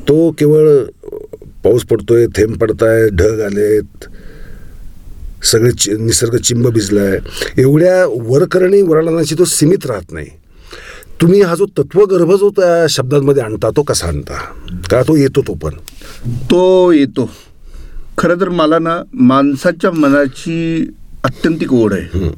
तो 0.08 0.30
केवळ 0.30 0.68
पाऊस 1.64 1.84
पडतोय 1.84 2.26
थेंब 2.26 2.56
पडताय 2.56 3.08
ढग 3.08 3.40
आलेत 3.40 4.08
सगळे 5.44 5.70
चि 5.72 5.92
निसर्ग 5.98 6.36
चिंब 6.36 6.68
भिजलाय 6.68 7.18
एवढ्या 7.58 8.04
वरकरणी 8.06 8.82
वरणाची 8.82 9.34
तो 9.38 9.44
सीमित 9.44 9.86
राहत 9.86 10.12
नाही. 10.12 10.28
तुम्ही 11.20 11.40
हा 11.40 11.54
जो 11.54 11.66
तत्वगर्भ 11.78 12.32
जो 12.32 12.50
त्या 12.56 12.86
शब्दांमध्ये 12.90 13.42
आणता 13.42 13.70
तो 13.76 13.82
कसा 13.82 14.06
आणता? 14.06 14.34
का 14.90 15.02
तो 15.02 15.16
येतो 15.16 15.42
तो 15.42 15.54
पण? 15.54 15.74
तो 16.50 16.92
येतो. 16.92 17.30
खरं 18.18 18.40
तर 18.40 18.48
मला 18.48 18.78
ना 18.78 19.02
माणसाच्या 19.14 19.90
मनाची 19.90 20.86
अत्यंतिक 21.24 21.72
ओढ 21.72 21.92
आहे. 21.92 22.28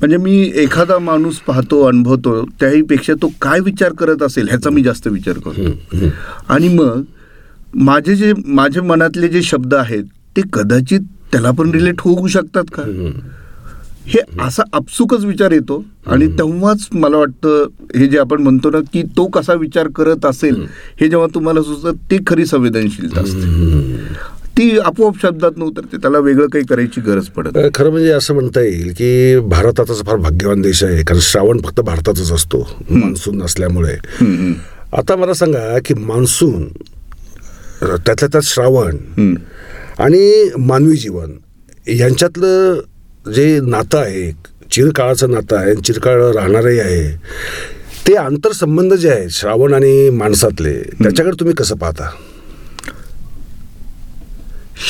म्हणजे 0.00 0.16
मी 0.16 0.52
एखादा 0.54 0.98
माणूस 0.98 1.38
पाहतो 1.38 1.82
अनुभवतो 1.82 2.44
त्याहीपेक्षा 2.60 3.14
तो 3.22 3.28
काय 3.42 3.60
विचार 3.60 3.92
करत 3.92 4.22
असेल 4.22 4.48
ह्याचा 4.48 4.70
मी 4.70 4.82
जास्त 4.82 5.08
विचार 5.08 5.38
करतो. 5.46 6.06
आणि 6.48 6.68
मग 6.68 7.02
माझे 7.74 8.14
जे 8.16 8.32
माझ्या 8.46 8.82
मनातले 8.82 9.28
जे 9.28 9.42
शब्द 9.42 9.74
आहेत 9.74 10.04
ते 10.36 10.42
कदाचित 10.52 11.00
त्याला 11.32 11.50
पण 11.50 11.70
रिलेट 11.70 12.00
होऊ 12.00 12.26
शकतात 12.26 12.64
का? 12.72 12.82
हे 14.06 14.20
असा 14.40 14.62
आपसुकच 14.72 15.24
विचार 15.24 15.52
येतो 15.52 15.82
आणि 16.06 16.26
तेव्हाच 16.38 16.86
मला 16.92 17.16
वाटतं 17.16 17.66
हे 17.96 18.06
जे 18.06 18.18
आपण 18.18 18.42
म्हणतो 18.42 18.70
ना 18.70 18.78
की 18.92 19.02
तो 19.16 19.26
कसा 19.26 19.54
विचार 19.54 19.88
करत 19.88 20.24
असेल 20.26 20.64
हे 21.00 21.08
जेव्हा 21.08 21.26
तुम्हाला 21.34 21.62
सुचतं 21.62 21.96
ते 22.10 22.18
खरी 22.26 22.46
संवेदनशीलता 22.46 23.20
असते. 23.20 24.28
ती 24.56 24.78
आपोआप 24.78 25.20
शब्दात 25.22 25.56
नव्हतं 25.56 25.96
त्याला 25.96 26.18
वेगळं 26.18 26.46
काही 26.46 26.64
करायची 26.64 27.00
गरज 27.00 27.26
पडत 27.28 27.58
खरं 27.74 27.90
म्हणजे 27.90 28.10
असं 28.10 28.34
म्हणता 28.34 28.60
येईल 28.60 28.92
की 28.92 29.38
भारत 29.48 29.80
आताचा 29.80 30.02
फार 30.06 30.16
भाग्यवान 30.16 30.62
देश 30.62 30.82
आहे 30.84 31.02
कारण 31.02 31.20
श्रावण 31.20 31.60
फक्त 31.64 31.80
भारतातच 31.80 32.32
असतो 32.32 32.66
मान्सून 32.90 33.42
असल्यामुळे 33.42 33.96
आता 34.96 35.16
मला 35.16 35.34
सांगा 35.34 35.78
की 35.84 35.94
मान्सून 35.94 36.66
त्यातल्या 37.80 38.26
त्यात 38.26 38.42
श्रावण. 38.42 38.96
आणि 39.98 40.50
मानवी 40.58 40.96
जीवन 40.96 41.30
यांच्यातलं 41.88 42.80
जे 43.26 43.60
नातं 43.60 43.98
आहे 43.98 44.32
चिरकाळाचं 44.70 45.30
नातं 45.30 45.56
आहे 45.56 45.74
चिरकाळ 45.74 46.22
राहणारही 46.22 46.78
आहे 46.78 47.16
ते 48.06 48.14
आंतरसंबंध 48.14 48.94
जे 48.94 49.10
आहेत 49.10 49.28
श्रावण 49.30 49.74
आणि 49.74 50.10
माणसातले 50.10 50.74
त्याच्याकडे 50.80 51.40
तुम्ही 51.40 51.54
कसं 51.54 51.76
पाहता? 51.76 52.10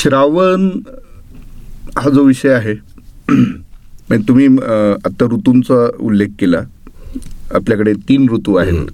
श्रावण 0.00 0.70
हा 1.98 2.10
जो 2.10 2.22
विषय 2.22 2.48
आहे 2.48 2.74
म्हणजे 3.30 4.28
तुम्ही 4.28 4.46
अं, 4.46 4.94
आता 5.04 5.24
ऋतूंचा 5.24 5.88
उल्लेख 6.00 6.28
केला. 6.40 6.60
आपल्याकडे 7.54 7.92
तीन 7.92 8.28
ऋतू 8.30 8.56
आहेत. 8.56 8.88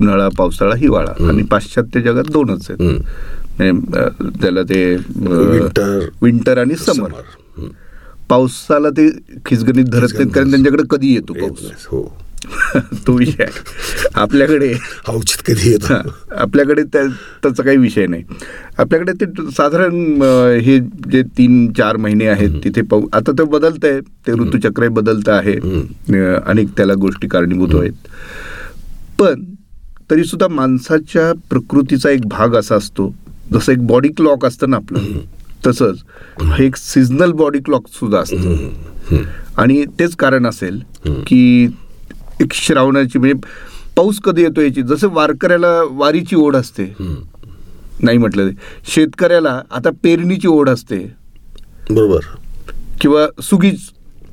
उन्हाळा 0.00 0.28
पावसाळा 0.38 0.74
हिवाळा 0.74 1.28
आणि 1.28 1.42
पाश्चात्य 1.42 2.00
जगात 2.00 2.24
दोनच 2.24 2.70
आहेत. 2.70 2.82
हम्म. 2.82 2.98
म्हणजे, 3.58 4.38
त्याला 4.42 4.62
ते 4.62 4.96
Winter. 4.96 6.08
विंटर. 6.22 6.58
आणि 6.58 6.76
समर. 6.76 7.10
पावसाला 8.28 8.90
ते 8.90 9.08
खिचगणित 9.46 9.84
धरत 9.84 10.08
नाहीत 10.14 10.30
कारण 10.34 10.50
त्यांच्याकडे 10.50 10.82
कधी 10.90 11.14
येतो 11.14 11.32
पाऊस. 11.32 11.86
हो. 11.86 12.18
तो 13.06 13.12
विषय 13.12 13.42
आहे. 13.42 13.62
आपल्याकडे 14.14 14.72
हा 14.72 15.12
उचित 15.12 15.42
कधी 15.46 15.70
येतो? 15.70 15.94
आपल्याकडे 16.36 16.82
त्या 16.82 17.06
त्याचा 17.42 17.62
काही 17.62 17.76
विषय 17.76 18.06
नाही. 18.06 18.22
आपल्याकडे 18.78 19.12
ते 19.12 19.50
साधारण 19.50 20.22
हे 20.62 20.78
जे 21.12 21.22
तीन 21.22 21.72
चार 21.72 21.96
महिने 21.96 22.26
आहेत 22.26 22.50
तिथे 22.64 22.82
पाऊ 22.82 23.06
आता 23.12 23.32
ते 23.32 23.44
बदलत 23.44 23.84
आहे. 23.84 24.00
ते 24.00 24.32
ऋतुचक्र 24.32 24.88
बदलत 24.88 25.28
आहे. 25.28 25.54
अनेक 26.46 26.68
त्याला 26.76 26.94
गोष्टी 26.94 27.28
कारणीभूत 27.28 27.74
आहेत. 27.74 27.92
पण 29.18 29.44
तरी 30.10 30.24
सुद्धा 30.24 30.48
माणसाच्या 30.48 31.32
प्रकृतीचा 31.50 32.10
एक 32.10 32.26
भाग 32.28 32.54
असा 32.54 32.74
असतो. 32.74 33.14
जसं 33.52 33.72
एक 33.72 33.86
बॉडी 33.86 34.08
क्लॉक 34.08 34.46
असतं 34.46 34.70
ना 34.70 34.76
आपलं. 34.76 35.00
तसंच 35.66 35.98
हे 36.42 36.66
एक 36.66 36.76
सिजनल 36.76 37.32
बॉडी 37.32 37.58
क्लॉक 37.58 37.86
सुद्धा 37.88 38.18
असतं. 38.18 39.16
आणि 39.56 39.84
तेच 39.98 40.16
कारण 40.16 40.46
असेल 40.46 40.80
की 41.26 41.64
एक 42.40 42.52
श्रावणाची 42.52 43.18
म्हणजे 43.18 43.48
पाऊस 43.96 44.18
कधी 44.20 44.42
येतो 44.42 44.60
याची 44.60 44.82
जसं 44.82 45.08
वारकऱ्याला 45.10 45.80
वारीची 45.90 46.36
ओढ 46.36 46.56
असते. 46.56 46.94
नाही 48.02 48.18
म्हटलं 48.18 48.50
शेतकऱ्याला 48.94 49.60
आता 49.70 49.90
पेरणीची 50.02 50.48
ओढ 50.48 50.68
असते. 50.68 50.98
बरोबर. 51.90 52.20
किंवा 53.00 53.26
सुगीच 53.42 53.80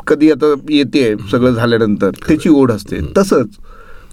कधी 0.07 0.31
आता 0.31 0.53
येते 0.69 1.13
सगळं 1.31 1.51
झाल्यानंतर 1.51 2.09
त्याची 2.27 2.49
ओढ 2.49 2.71
असते. 2.71 2.99
तसंच 3.17 3.49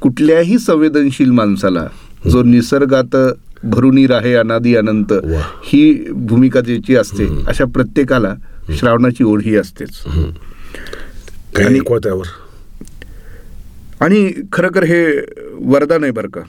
कुठल्याही 0.01 0.59
संवेदनशील 0.59 1.31
माणसाला 1.31 1.87
जो 2.31 2.43
निसर्गात 2.43 3.17
भरुनीर 3.65 4.13
आहे 4.13 4.35
अनादी 4.35 4.77
अनंत. 4.77 5.13
ही 5.63 6.13
भूमिका 6.13 6.61
ज्याची 6.61 6.97
असते 6.97 7.25
अशा 7.49 7.65
प्रत्येकाला 7.65 8.35
श्रावणाची 8.79 9.25
ओढ 9.25 9.43
ही 9.43 9.57
असतेच. 9.57 10.03
आणि- 11.67 11.81
नको 11.81 11.99
त्यावर 11.99 12.25
आणि 14.01 14.33
खरं 14.53 14.69
कर 14.69 14.85
हे 14.85 15.21
वरदान 15.61 16.03
आहे 16.03 16.13
बरं 16.13 16.29
का. 16.29 16.41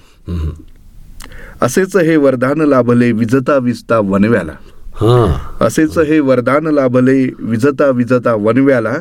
असेच 1.61 1.97
हे 1.97 2.15
वरदान 2.15 2.61
लाभले 2.61 3.11
विजता 3.11 3.57
विजता 3.57 3.99
वनव्याला. 3.99 4.51
हा. 4.93 5.55
असेच 5.61 5.97
हे 5.97 6.19
वरदान 6.19 6.67
लाभले 6.67 7.29
विजता 7.39 7.89
विजता 7.89 8.33
वनव्याला. 8.33 8.93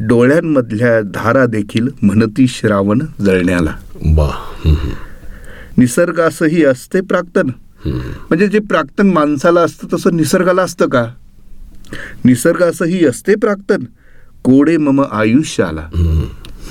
डोळ्यांमधल्या 0.00 1.00
धारा 1.00 1.46
देखील 1.46 1.88
म्हणती 2.02 2.46
श्रावण 2.48 2.98
जळण्याला. 3.20 3.74
बा 4.06 4.28
निसर्ग 5.78 6.20
असंही 6.20 6.64
असते 6.64 7.00
प्राक्तन. 7.00 7.48
म्हणजे 7.86 8.46
जे 8.48 8.58
प्राक्तन 8.58 9.10
माणसाला 9.10 9.60
असतं 9.60 9.86
तसं 9.92 10.16
निसर्गाला 10.16 10.62
असतं 10.62 10.88
का? 10.88 11.06
निसर्ग 12.24 12.62
असंही 12.62 13.06
असते 13.06 13.34
प्राक्तन. 13.34 13.84
कोडे 14.42 14.76
मम 14.76 15.02
आयुष्याला. 15.12 15.88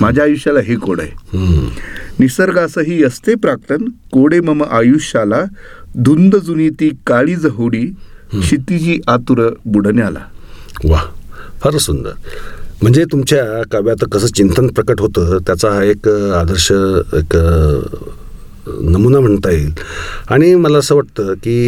माझ्या 0.00 0.24
आयुष्याला 0.24 0.60
हे 0.60 0.74
कोड 0.74 1.00
आहे. 1.00 1.10
निसर्ग 2.18 2.58
असंही 2.58 3.04
असते 3.04 3.34
प्राक्तन. 3.34 3.84
कोडे 4.12 4.40
मम 4.40 4.62
आयुष्याला. 4.70 5.44
धुंद 5.96 6.36
जुनी 6.36 6.68
ती 6.70 6.90
काळी 7.06 7.34
जहोडी. 7.36 7.86
क्षितिजी 8.34 9.00
आतुर 9.06 9.54
बुडण्याला. 9.64 10.24
वा 10.84 11.00
फारच 11.60 11.80
सुंदर. 11.80 12.10
म्हणजे 12.82 13.04
तुमच्या 13.04 13.62
काव्यात 13.72 14.04
कसं 14.12 14.26
चिंतन 14.26 14.66
प्रकट 14.66 15.00
होतं 15.00 15.38
त्याचा 15.46 15.70
हा 15.70 15.82
एक 15.82 16.08
आदर्श 16.08 16.72
एक 17.12 17.36
नमुना 18.80 19.20
म्हणता 19.20 19.50
येईल. 19.50 19.72
आणि 20.28 20.54
मला 20.54 20.78
असं 20.78 20.94
वाटतं 20.94 21.34
की 21.34 21.58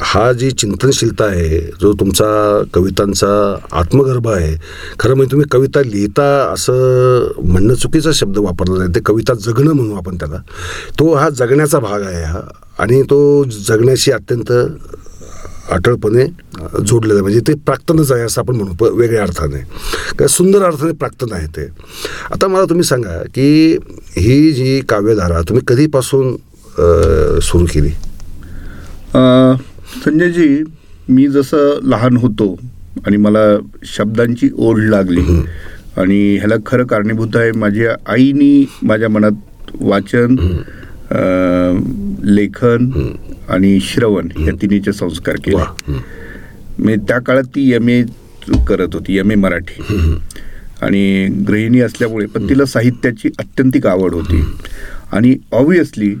हा 0.00 0.32
जी 0.32 0.50
चिंतनशीलता 0.50 1.24
आहे 1.24 1.70
जो 1.80 1.92
तुमचा 1.92 2.62
कवितांचा 2.74 3.56
आत्मगर्भ 3.72 4.28
आहे 4.28 4.56
खरं 5.00 5.14
म्हणजे 5.14 5.32
तुम्ही 5.32 5.46
कविता 5.50 5.80
लिहिता 5.82 6.50
असं 6.52 7.32
म्हणणं 7.44 7.74
चुकीचा 7.74 8.10
शब्द 8.14 8.38
वापरला 8.38 8.78
जाईल. 8.78 8.94
ते 8.94 9.00
कविता 9.00 9.34
जगणं 9.34 9.72
म्हणू 9.72 9.94
आपण 9.94 10.16
त्याला. 10.16 10.36
तो 10.98 11.14
हा 11.14 11.30
जगण्याचा 11.30 11.78
भाग 11.78 12.02
आहे 12.02 12.24
हा. 12.24 12.40
आणि 12.78 13.02
तो 13.02 13.44
जगण्याशी 13.44 14.12
अत्यंत 14.12 14.52
अटळपणे 15.70 16.24
जोडलेलं 16.86 17.14
आहे. 17.14 17.22
म्हणजे 17.22 17.40
ते 17.48 17.54
प्राक्तनच 17.66 18.12
आहे 18.12 18.22
असं 18.22 18.40
आपण 18.40 18.56
म्हणू 18.56 18.72
प- 18.74 18.92
वेगळ्या 18.92 19.22
अर्थाने. 19.22 19.58
काय 20.18 20.28
सुंदर 20.28 20.62
अर्थाने 20.62 20.92
प्राक्तन 20.92 21.32
आहे 21.32 21.46
ते. 21.46 21.66
आता 22.32 22.48
मला 22.48 22.64
तुम्ही 22.64 22.84
सांगा 22.84 23.16
की 23.34 23.76
ही 24.16 24.52
जी 24.52 24.80
काव्यधारा 24.88 25.40
तुम्ही 25.40 25.64
कधीपासून 25.66 26.34
सुरू 27.42 27.64
केली? 27.64 27.90
संजयजी 30.04 30.62
मी 31.08 31.26
जसं 31.26 31.78
लहान 31.82 32.16
होतो 32.16 32.54
आणि 33.06 33.16
मला 33.16 33.40
शब्दांची 33.84 34.48
ओढ 34.56 34.78
लागली 34.80 35.20
आणि 35.96 36.36
ह्याला 36.36 36.54
खरं 36.66 36.84
कारणीभूत 36.86 37.36
आहे 37.36 37.52
माझ्या 37.52 37.94
आईनी 38.12 38.64
माझ्या 38.82 39.08
मनात 39.08 39.70
वाचन 39.80 40.36
लेखन 42.24 42.90
आणि 43.48 43.78
श्रवण 43.80 44.28
या 44.46 44.52
तिन्हीचे 44.62 44.92
संस्कार 44.92 45.36
केले. 45.44 45.92
मी 46.78 46.96
त्या 46.96 47.18
काळात 47.18 47.44
ती 47.44 47.72
एम 47.74 47.88
ए 47.88 48.02
करत 48.68 48.94
होती 48.94 49.18
एम 49.18 49.30
ए 49.30 49.34
मराठी. 49.34 49.82
आणि 50.82 51.26
गृहिणी 51.46 51.80
असल्यामुळे 51.80 52.26
पण 52.26 52.48
तिला 52.48 52.64
साहित्याची 52.64 53.28
अत्यंतिक 53.38 53.86
आवड 53.86 54.14
होती. 54.14 54.42
आणि 55.12 55.36
ऑब्विसली 55.52 56.14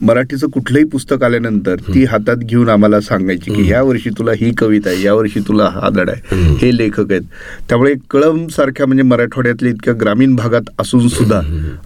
मराठीचं 0.00 0.46
कुठलंही 0.46 0.84
पुस्तक 0.84 1.22
आल्यानंतर 1.22 1.74
ती 1.94 2.04
हातात 2.04 2.36
घेऊन 2.36 2.68
आम्हाला 2.68 3.00
सांगायची 3.00 3.54
की 3.54 3.62
ह्या 3.62 3.82
वर्षी 3.82 4.10
तुला 4.18 4.32
ही 4.36 4.52
कविता 4.58 4.90
आहे 4.90 5.02
या 5.02 5.14
वर्षी 5.14 5.40
तुला 5.40 5.64
हा 5.64 5.88
धडा 5.88 6.12
आहे. 6.12 6.54
हे 6.56 6.76
लेखक 6.76 7.10
आहेत. 7.10 7.22
त्यामुळे 7.68 7.94
कळम 8.10 8.46
सारख्या 8.46 8.86
म्हणजे 8.86 9.02
मराठवाड्यातल्या 9.02 9.72
इतक्या 9.72 9.94
ग्रामीण 10.00 10.36
भागात 10.36 10.70
असून 10.78 11.08
सुद्धा 11.08 11.40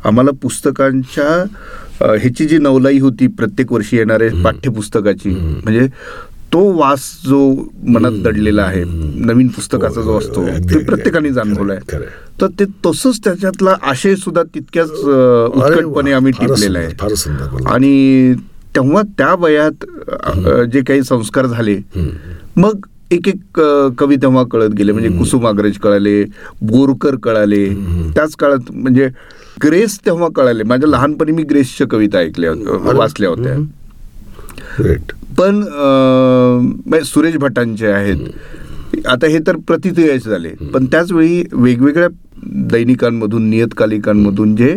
आम्हाला 0.05 0.31
पुस्तकांच्या 0.43 1.45
ह्याची 2.03 2.45
जी 2.47 2.59
नवलाई 2.59 2.99
होती 2.99 3.27
प्रत्येक 3.39 3.73
वर्षी 3.73 3.97
येणारे 3.97 4.29
पाठ्यपुस्तकाची 4.45 5.31
म्हणजे 5.31 5.87
तो 6.53 6.61
वास 6.79 7.03
जो 7.27 7.39
मनात 7.89 8.13
दडलेला 8.25 8.63
आहे 8.63 8.83
नवीन 8.85 9.49
पुस्तकाचा 9.49 10.01
जो 10.03 10.17
असतो 10.19 10.47
ते. 10.47 10.83
प्रत्येकाने 10.85 11.31
जाणवलाय. 11.33 11.79
तर 12.41 12.47
ते 12.59 12.65
तसंच 12.87 13.21
त्याच्यातला 13.25 13.75
आशय 13.83 14.15
सुद्धा 14.17 14.43
तितक्याच 14.55 14.91
उत्कटपणे 14.91 16.13
आम्ही 16.13 16.33
टिपलेला 16.41 16.79
आहे. 16.79 17.65
आणि 17.67 18.35
तेव्हा 18.77 19.03
त्या 19.19 19.35
वयात 19.39 19.85
जे 20.73 20.81
काही 20.89 21.03
संस्कार 21.05 21.47
झाले 21.47 21.79
मग 22.57 22.87
एक 23.13 23.29
एक 23.29 23.61
कवी 23.99 24.17
तेव्हा 24.17 24.43
कळत 24.53 24.71
गेले 24.77 24.93
म्हणजे 24.93 25.09
कुसुमाग्रज 25.19 25.79
कळाले 25.83 26.23
बोरकर 26.63 27.17
कळाले. 27.23 27.67
त्याच 28.15 28.35
काळात 28.37 28.71
म्हणजे 28.73 29.09
ग्रेस 29.65 29.99
तेव्हा 30.07 30.29
कळाले. 30.37 30.63
माझ्या 30.63 30.89
लहानपणी 30.89 31.33
मी 31.33 31.43
ग्रेसच्या 31.51 31.87
कविता 31.91 32.19
ऐकल्या 32.19 32.51
होत्या 32.51 32.97
वाचल्या 32.99 33.31
होत्या. 33.31 33.57
पण 35.39 35.63
सुरेश 37.05 37.37
भटांचे 37.37 37.87
आहेत 37.87 39.07
आता 39.09 39.27
हे 39.27 39.39
तर 39.47 39.57
प्रतिक्रियाचे 39.67 40.31
झाले. 40.31 40.49
पण 40.73 40.85
त्याचवेळी 40.93 41.43
वेगवेगळ्या 41.53 42.09
दैनिकांमधून 42.71 43.49
नियतकालिकांमधून 43.51 44.55
जे 44.57 44.77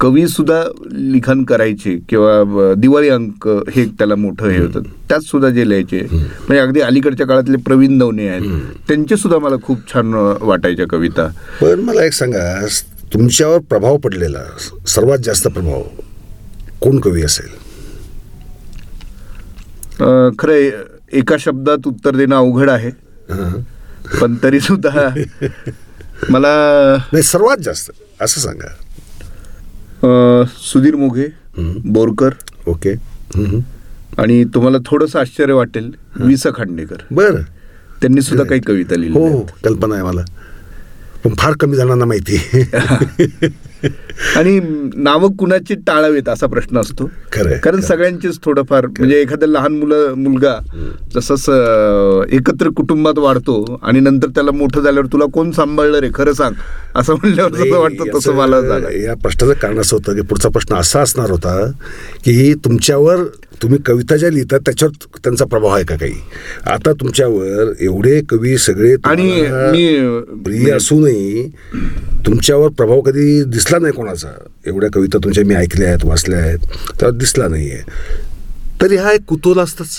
कवी 0.00 0.26
सुद्धा 0.28 0.62
लिखाण 0.92 1.42
करायचे 1.44 1.96
किंवा 2.08 2.72
दिवाळी 2.78 3.08
अंक 3.08 3.46
हे 3.74 3.84
त्याला 3.98 4.14
मोठं 4.14 4.48
हे 4.48 4.58
होतं. 4.58 4.82
त्यात 5.08 5.20
सुद्धा 5.20 5.48
जे 5.50 5.68
लिहायचे 5.68 6.00
म्हणजे 6.10 6.58
अगदी 6.58 6.80
अलीकडच्या 6.80 7.26
काळातले 7.26 7.56
प्रवीण 7.66 7.98
दवणे 7.98 8.28
आहेत 8.28 8.42
त्यांचे 8.88 9.16
सुद्धा 9.16 9.38
मला 9.38 9.56
खूप 9.62 9.78
छान 9.92 10.14
वाटायच्या 10.42 10.86
कविता. 10.90 11.28
पण 11.60 11.80
मला 11.80 12.04
एक 12.04 12.12
सांगा 12.12 12.66
तुमच्यावर 13.14 13.58
प्रभाव 13.58 13.96
पडलेला 13.96 14.38
सर्वात 14.86 15.18
जास्त 15.18 15.48
प्रभाव 15.48 15.82
कोण 16.80 17.00
कवी 17.00 17.22
असेल? 17.22 17.70
खरं 20.38 20.68
एका 21.12 21.36
शब्दात 21.38 21.78
उत्तर 21.86 22.16
देणं 22.16 22.36
अवघड 22.36 22.70
आहे. 22.70 22.90
हं. 23.30 23.60
पण 24.20 24.36
तरी 24.42 24.60
सुद्धा 24.60 25.08
मला 26.30 26.48
नाही 27.12 27.22
सर्वात 27.22 27.56
जास्त 27.56 27.90
असं 28.20 28.40
सांगा. 28.40 28.68
सुधीर 30.58 30.96
मोघे 30.96 31.28
बोरकर. 31.84 32.30
ओके. 32.66 32.94
हं. 33.34 33.58
आणि 34.18 34.44
तुम्हाला 34.44 34.78
थोडंसं 34.86 35.20
आश्चर्य 35.20 35.52
वाटेल 35.52 35.90
वि 36.16 36.36
स 36.36 36.46
खांडेकर 36.54 36.96
बरं. 37.10 37.42
त्यांनी 38.00 38.22
सुद्धा 38.22 38.44
काही 38.44 38.60
कविता 38.60 38.94
हो 38.94 39.00
लिहिल्या 39.00 39.32
हो 39.32 39.46
कल्पना 39.64 39.94
आहे 39.94 40.04
मला. 40.04 40.20
पण 41.24 41.34
फार 41.38 41.52
कमी 41.60 41.76
जणांना 41.76 42.04
माहिती. 42.04 42.66
आणि 44.36 44.60
नावं 44.96 45.36
कुणाची 45.36 45.74
टाळावेत 45.74 46.28
असा 46.28 46.46
प्रश्न 46.46 46.78
असतो. 46.80 47.10
कारण. 47.32 47.80
सगळ्यांचेच 47.80 48.38
थोडंफार 48.44 48.86
म्हणजे 48.86 49.20
एखादा 49.20 49.46
लहान 49.46 49.72
मुलं 49.72 50.14
मुलगा 50.14 50.54
जसंच 51.14 51.48
एकत्र 52.32 52.68
कुटुंबात 52.68 53.18
वाढतो 53.18 53.80
आणि 53.82 54.00
नंतर 54.00 54.26
त्याला 54.28 54.50
मोठं 54.50 54.80
झाल्यावर 54.80 55.06
तुला 55.06 55.24
कोण 55.24 55.50
सांभाळलं 55.50 55.98
रे? 55.98 56.08
खरं 56.14 56.32
सांग. 56.32 56.54
असं 56.96 57.14
म्हणल्यावर 57.14 57.52
जसं 57.52 57.78
वाटतं 57.78 58.18
तसं 58.18 58.34
मला 58.34 58.60
झालं. 58.60 58.90
या 58.90 59.14
प्रश्नाचं 59.14 59.54
कारण 59.54 59.78
असं 59.78 59.96
होतं 59.96 60.14
की 60.14 60.20
पुढचा 60.20 60.48
प्रश्न 60.48 60.74
असा 60.74 61.00
असणार 61.00 61.30
होता 61.30 61.70
की 62.24 62.54
तुमच्यावर 62.54 63.16
तुम्ही 63.62 63.78
कविता 63.86 64.16
ज्या 64.16 64.30
लिहितात 64.30 64.60
त्याच्यावर 64.60 65.18
त्यांचा 65.24 65.44
प्रभाव 65.44 65.70
आहे 65.70 65.84
का 65.84 65.96
काही? 65.96 66.12
आता 66.66 66.92
तुमच्यावर 66.92 67.72
एवढे 67.80 68.20
कवी 68.28 68.58
सगळे 68.58 68.94
आणि 69.04 69.30
तुम्हाला 69.30 69.70
मी- 69.70 70.42
प्रिय 70.42 70.70
असूनही 70.72 71.50
तुमच्यावर 72.26 72.68
प्रभाव 72.68 73.00
कधी 73.00 73.42
दिसला 73.44 73.69
नाही 73.78 73.92
कोणाचा. 73.92 74.28
एवढ्या 74.66 74.90
कविता 74.94 75.18
तुमच्या 75.24 75.44
मी 75.44 75.54
ऐकल्या 75.54 75.88
आहेत 75.88 76.04
वाचल्या 76.04 76.38
आहेत 76.38 76.58
तर 77.00 77.10
दिसला 77.10 77.48
नाही 77.48 77.70
आहे 77.70 77.82
तरी 78.82 78.96
हा 78.96 79.12
एक 79.12 79.20
कुतूहल 79.28 79.58
असतंच. 79.58 79.96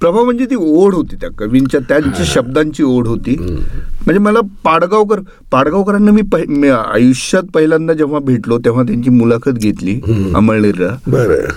प्रभाव 0.00 0.24
म्हणजे 0.24 0.44
ती 0.44 0.54
ओढ 0.54 0.94
होती 0.94 1.16
त्या 1.16 1.28
कवींच्या 1.38 1.80
त्यांच्या 1.88 2.24
शब्दांची 2.26 2.82
ओढ 2.82 3.06
होती. 3.06 3.36
म्हणजे 3.36 4.18
मला 4.18 4.40
पाडगावकर 4.64 5.20
पाडगावकरांना 5.52 6.12
मी 6.12 6.22
मी 6.48 6.68
आयुष्यात 6.68 7.42
पहिल्यांदा 7.54 7.92
जेव्हा 7.92 8.18
भेटलो 8.20 8.58
तेव्हा 8.58 8.82
त्यांची 8.82 9.10
मुलाखत 9.10 9.52
घेतली 9.52 10.00
अमळनेरला. 10.34 10.96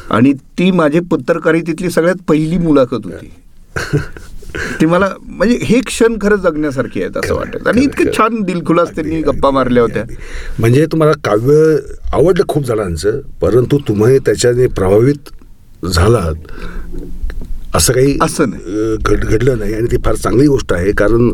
आणि 0.10 0.34
ती 0.34 0.72
माझी 0.72 1.00
पत्रकारितेतली 1.00 1.90
सगळ्यात 1.90 2.22
पहिली 2.28 2.58
मुलाखत 2.58 3.06
होती. 3.06 3.32
ती 4.82 4.86
मला 4.86 5.10
म्हणजे 5.22 5.60
हे 5.62 5.80
क्षण 5.80 6.18
खरं 6.22 6.36
जगण्यासारखे 6.36 7.04
आहेत 7.04 7.18
असं 7.18 7.36
वाटत. 7.36 7.68
आणि 7.68 7.82
इतके 7.82 8.04
छान 8.18 8.42
दिलखुलास 8.42 8.96
त्यांनी 8.96 9.22
गप्पा 9.22 9.52
मारल्या 9.52 9.84
होत्या. 9.84 10.04
म्हणजे 10.60 10.86
तुम्हाला 10.86 11.14
काव्य 11.24 11.78
आवडलं 12.14 12.44
खूप 12.48 12.64
जणांचं 12.64 13.20
परंतु 13.42 13.78
तुम्ही 13.88 14.20
त्याच्याने 14.20 14.68
प्रभावित 14.68 15.30
झालात. 15.86 16.36
असं 17.76 17.94
काही 17.94 18.18
असं 18.22 18.50
घड 18.98 19.24
घडलं 19.24 19.58
नाही 19.60 19.74
आणि 19.74 19.88
ती 19.92 19.98
फार 20.06 20.16
चांगली 20.16 20.48
गोष्ट 20.48 20.74
आहे. 20.74 20.92
कारण 20.92 21.32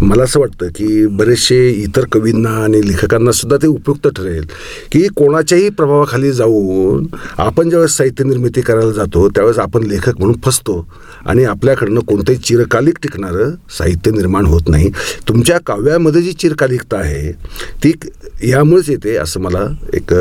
मला 0.00 0.22
असं 0.22 0.40
वाटतं 0.40 0.68
की 0.76 1.06
बरेचसे 1.06 1.68
इतर 1.70 2.04
कवींना 2.12 2.50
आणि 2.64 2.80
लेखकांना 2.88 3.32
सुद्धा 3.32 3.56
ते 3.62 3.66
उपयुक्त 3.66 4.08
ठरेल 4.16 4.44
की 4.92 5.06
कोणाच्याही 5.16 5.68
प्रभावाखाली 5.70 6.32
जाऊन 6.32 7.06
आपण 7.38 7.68
ज्यावेळेस 7.70 7.96
साहित्य 7.96 8.24
निर्मिती 8.24 8.60
करायला 8.60 8.92
जातो 8.92 9.28
त्यावेळेस 9.28 9.58
आपण 9.58 9.84
लेखक 9.86 10.18
म्हणून 10.18 10.36
फसतो 10.44 10.86
आणि 11.26 11.44
आपल्याकडनं 11.44 12.00
कोणतंही 12.08 12.38
चिरकालिक 12.38 12.98
टिकणारं 13.02 13.50
साहित्य 13.78 14.10
निर्माण 14.10 14.46
होत 14.46 14.68
नाही. 14.68 14.90
तुमच्या 15.28 15.58
काव्यामध्ये 15.66 16.22
जी 16.22 16.32
चिरकालिकता 16.32 16.98
आहे 16.98 17.32
ती 17.84 17.92
यामुळेच 18.42 18.88
येते 18.90 19.16
असं 19.16 19.40
मला 19.40 19.66
एक 19.94 20.12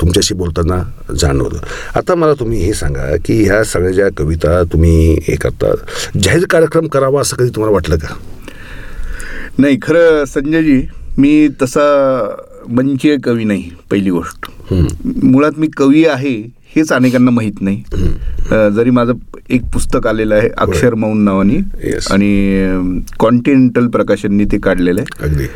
तुमच्याशी 0.00 0.34
बोलताना 0.34 0.82
जाणवलं. 1.18 1.58
आता 1.96 2.14
मला 2.14 2.34
तुम्ही 2.40 2.62
हे 2.64 2.72
सांगा 2.74 3.14
की 3.24 3.42
ह्या 3.44 3.62
सगळ्या 3.64 3.92
ज्या 3.92 4.08
कविता 4.18 4.62
तुम्ही 4.74 5.18
हे 5.22 5.36
करता. 5.36 5.74
जाहीर 6.16 6.44
कार्यक्रम 6.50 6.86
करावा 6.88 7.20
असं 7.20 7.36
कधी 7.36 7.50
तुम्हाला 7.54 7.74
वाटलं 7.74 7.96
का? 7.96 8.14
नाही 9.58 9.78
खरं 9.82 10.24
संजयजी 10.24 10.80
मी 11.18 11.48
तसा 11.62 11.84
मंचीय 12.68 13.16
कवी 13.24 13.44
नाही 13.44 13.70
पहिली 13.90 14.10
गोष्ट. 14.10 14.50
मुळात 15.22 15.58
मी 15.58 15.66
कवी 15.76 16.04
आहे 16.06 16.34
हेच 16.76 16.92
अनेकांना 16.92 17.30
माहीत 17.30 17.60
नाही. 17.60 17.82
जरी 18.76 18.90
माझं 18.90 19.12
एक 19.50 19.64
पुस्तक 19.72 20.06
आलेलं 20.06 20.34
आहे 20.34 20.48
अक्षर 20.58 20.94
मौन 20.94 21.22
नावानी. 21.24 21.56
आणि 22.10 22.30
कॉन्टिनेंटल 23.20 23.86
प्रकाशननी 23.86 24.44
ते 24.52 24.58
काढलेलं 24.58 25.00
आहे. 25.00 25.46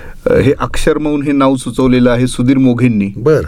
हे 0.43 0.53
अक्षर 0.59 0.99
मौन 0.99 1.23
हे 1.23 1.33
नाव 1.33 1.57
सुचवलेलं 1.57 2.11
आहे 2.11 2.27
सुधीर 2.27 2.59
मोघेंनी. 2.59 3.13
बर. 3.17 3.43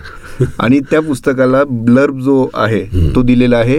आणि 0.59 0.81
त्या 0.91 1.01
पुस्तकाला 1.01 1.63
ब्लर्ब 1.65 2.21
जो 2.21 2.49
आहे 2.55 2.85
तो 3.15 3.23
दिलेला 3.23 3.57
आहे 3.59 3.79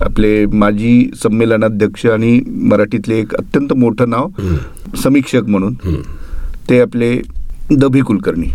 आपले 0.00 0.46
माजी 0.46 1.10
संमेलनाध्यक्ष 1.22 2.06
आणि 2.06 2.40
मराठीतले 2.46 3.18
एक 3.18 3.34
अत्यंत 3.34 3.72
मोठं 3.72 4.10
नाव 4.10 4.28
समीक्षक 4.96 5.48
म्हणून 5.48 5.74
ते 6.70 6.80
आपले 6.80 7.20
दभी 7.70 8.00
कुलकर्णी. 8.00 8.46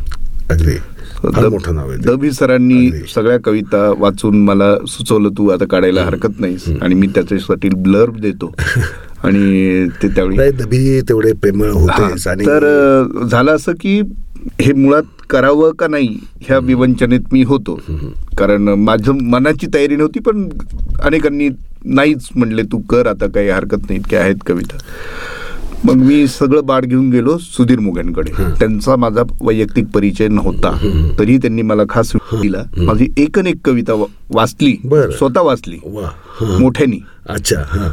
मोठं 1.49 1.75
नाव 1.75 1.89
आहे. 1.89 1.97
दभी 1.97 2.31
सरांनी. 2.31 2.89
सगळ्या 3.15 3.37
कविता 3.39 3.93
वाचून 3.97 4.43
मला 4.43 4.75
सुचवलं 4.87 5.29
तू 5.29 5.49
आता 5.49 5.65
काढायला 5.65 6.03
हरकत 6.03 6.39
नाहीस 6.39 6.67
आणि 6.81 6.95
मी 6.95 7.07
त्याच्यासाठी 7.07 7.69
ब्लर्ब 7.69 8.19
देतो. 8.19 8.53
आणि 9.23 9.87
ते 10.03 10.07
त्यावेळी 10.07 10.37
नाही 10.37 11.01
तेवढे 11.01 11.31
प्रेमळ 11.33 11.69
हा, 11.69 12.07
आणि 12.29 12.45
तर 12.45 13.25
झालं 13.25 13.55
असं 13.55 13.71
की 13.71 14.01
हे 14.61 14.73
मुळात 14.73 15.03
करावं 15.29 15.71
का 15.71 15.87
नाही 15.87 16.17
ह्या 16.41 16.57
विवंचनेत 16.57 17.19
मी 17.31 17.43
होतो. 17.43 17.79
कारण 18.37 18.61
माझं 18.61 19.17
मनाची 19.23 19.67
तयारी 19.73 19.95
नव्हती 19.95 20.19
पण 20.19 20.49
अनेकांनी 21.03 21.49
नाहीच 21.85 22.27
म्हणले 22.35 22.61
तू 22.63 22.77
कर 22.81 23.07
आता 23.07 23.27
काही 23.27 23.49
हरकत 23.49 23.77
नाही 23.77 23.99
इतक्या 23.99 24.21
आहेत 24.21 24.35
कविता. 24.47 24.77
मग 25.83 25.93
मी 25.93 26.27
सगळं 26.27 26.65
बाळ 26.65 26.81
घेऊन 26.81 27.09
गेलो 27.09 27.37
सुधीर 27.37 27.79
मुगांकडे. 27.79 28.31
त्यांचा 28.59 28.95
माझा 28.95 29.21
वैयक्तिक 29.41 29.85
परिचय 29.93 30.27
नव्हता. 30.27 30.71
तरी 31.19 31.37
त्यांनी 31.37 31.61
मला 31.61 31.83
खास 31.89 32.11
दिला. 32.15 32.63
माझी 32.77 33.07
एकन 33.17 33.47
एक 33.47 33.55
कविता 33.65 33.93
वाचली. 34.29 34.75
स्वतः 35.17 35.41
वाचली. 35.41 35.77
मोठ्यानी. 36.41 36.99
अच्छा 37.29 37.91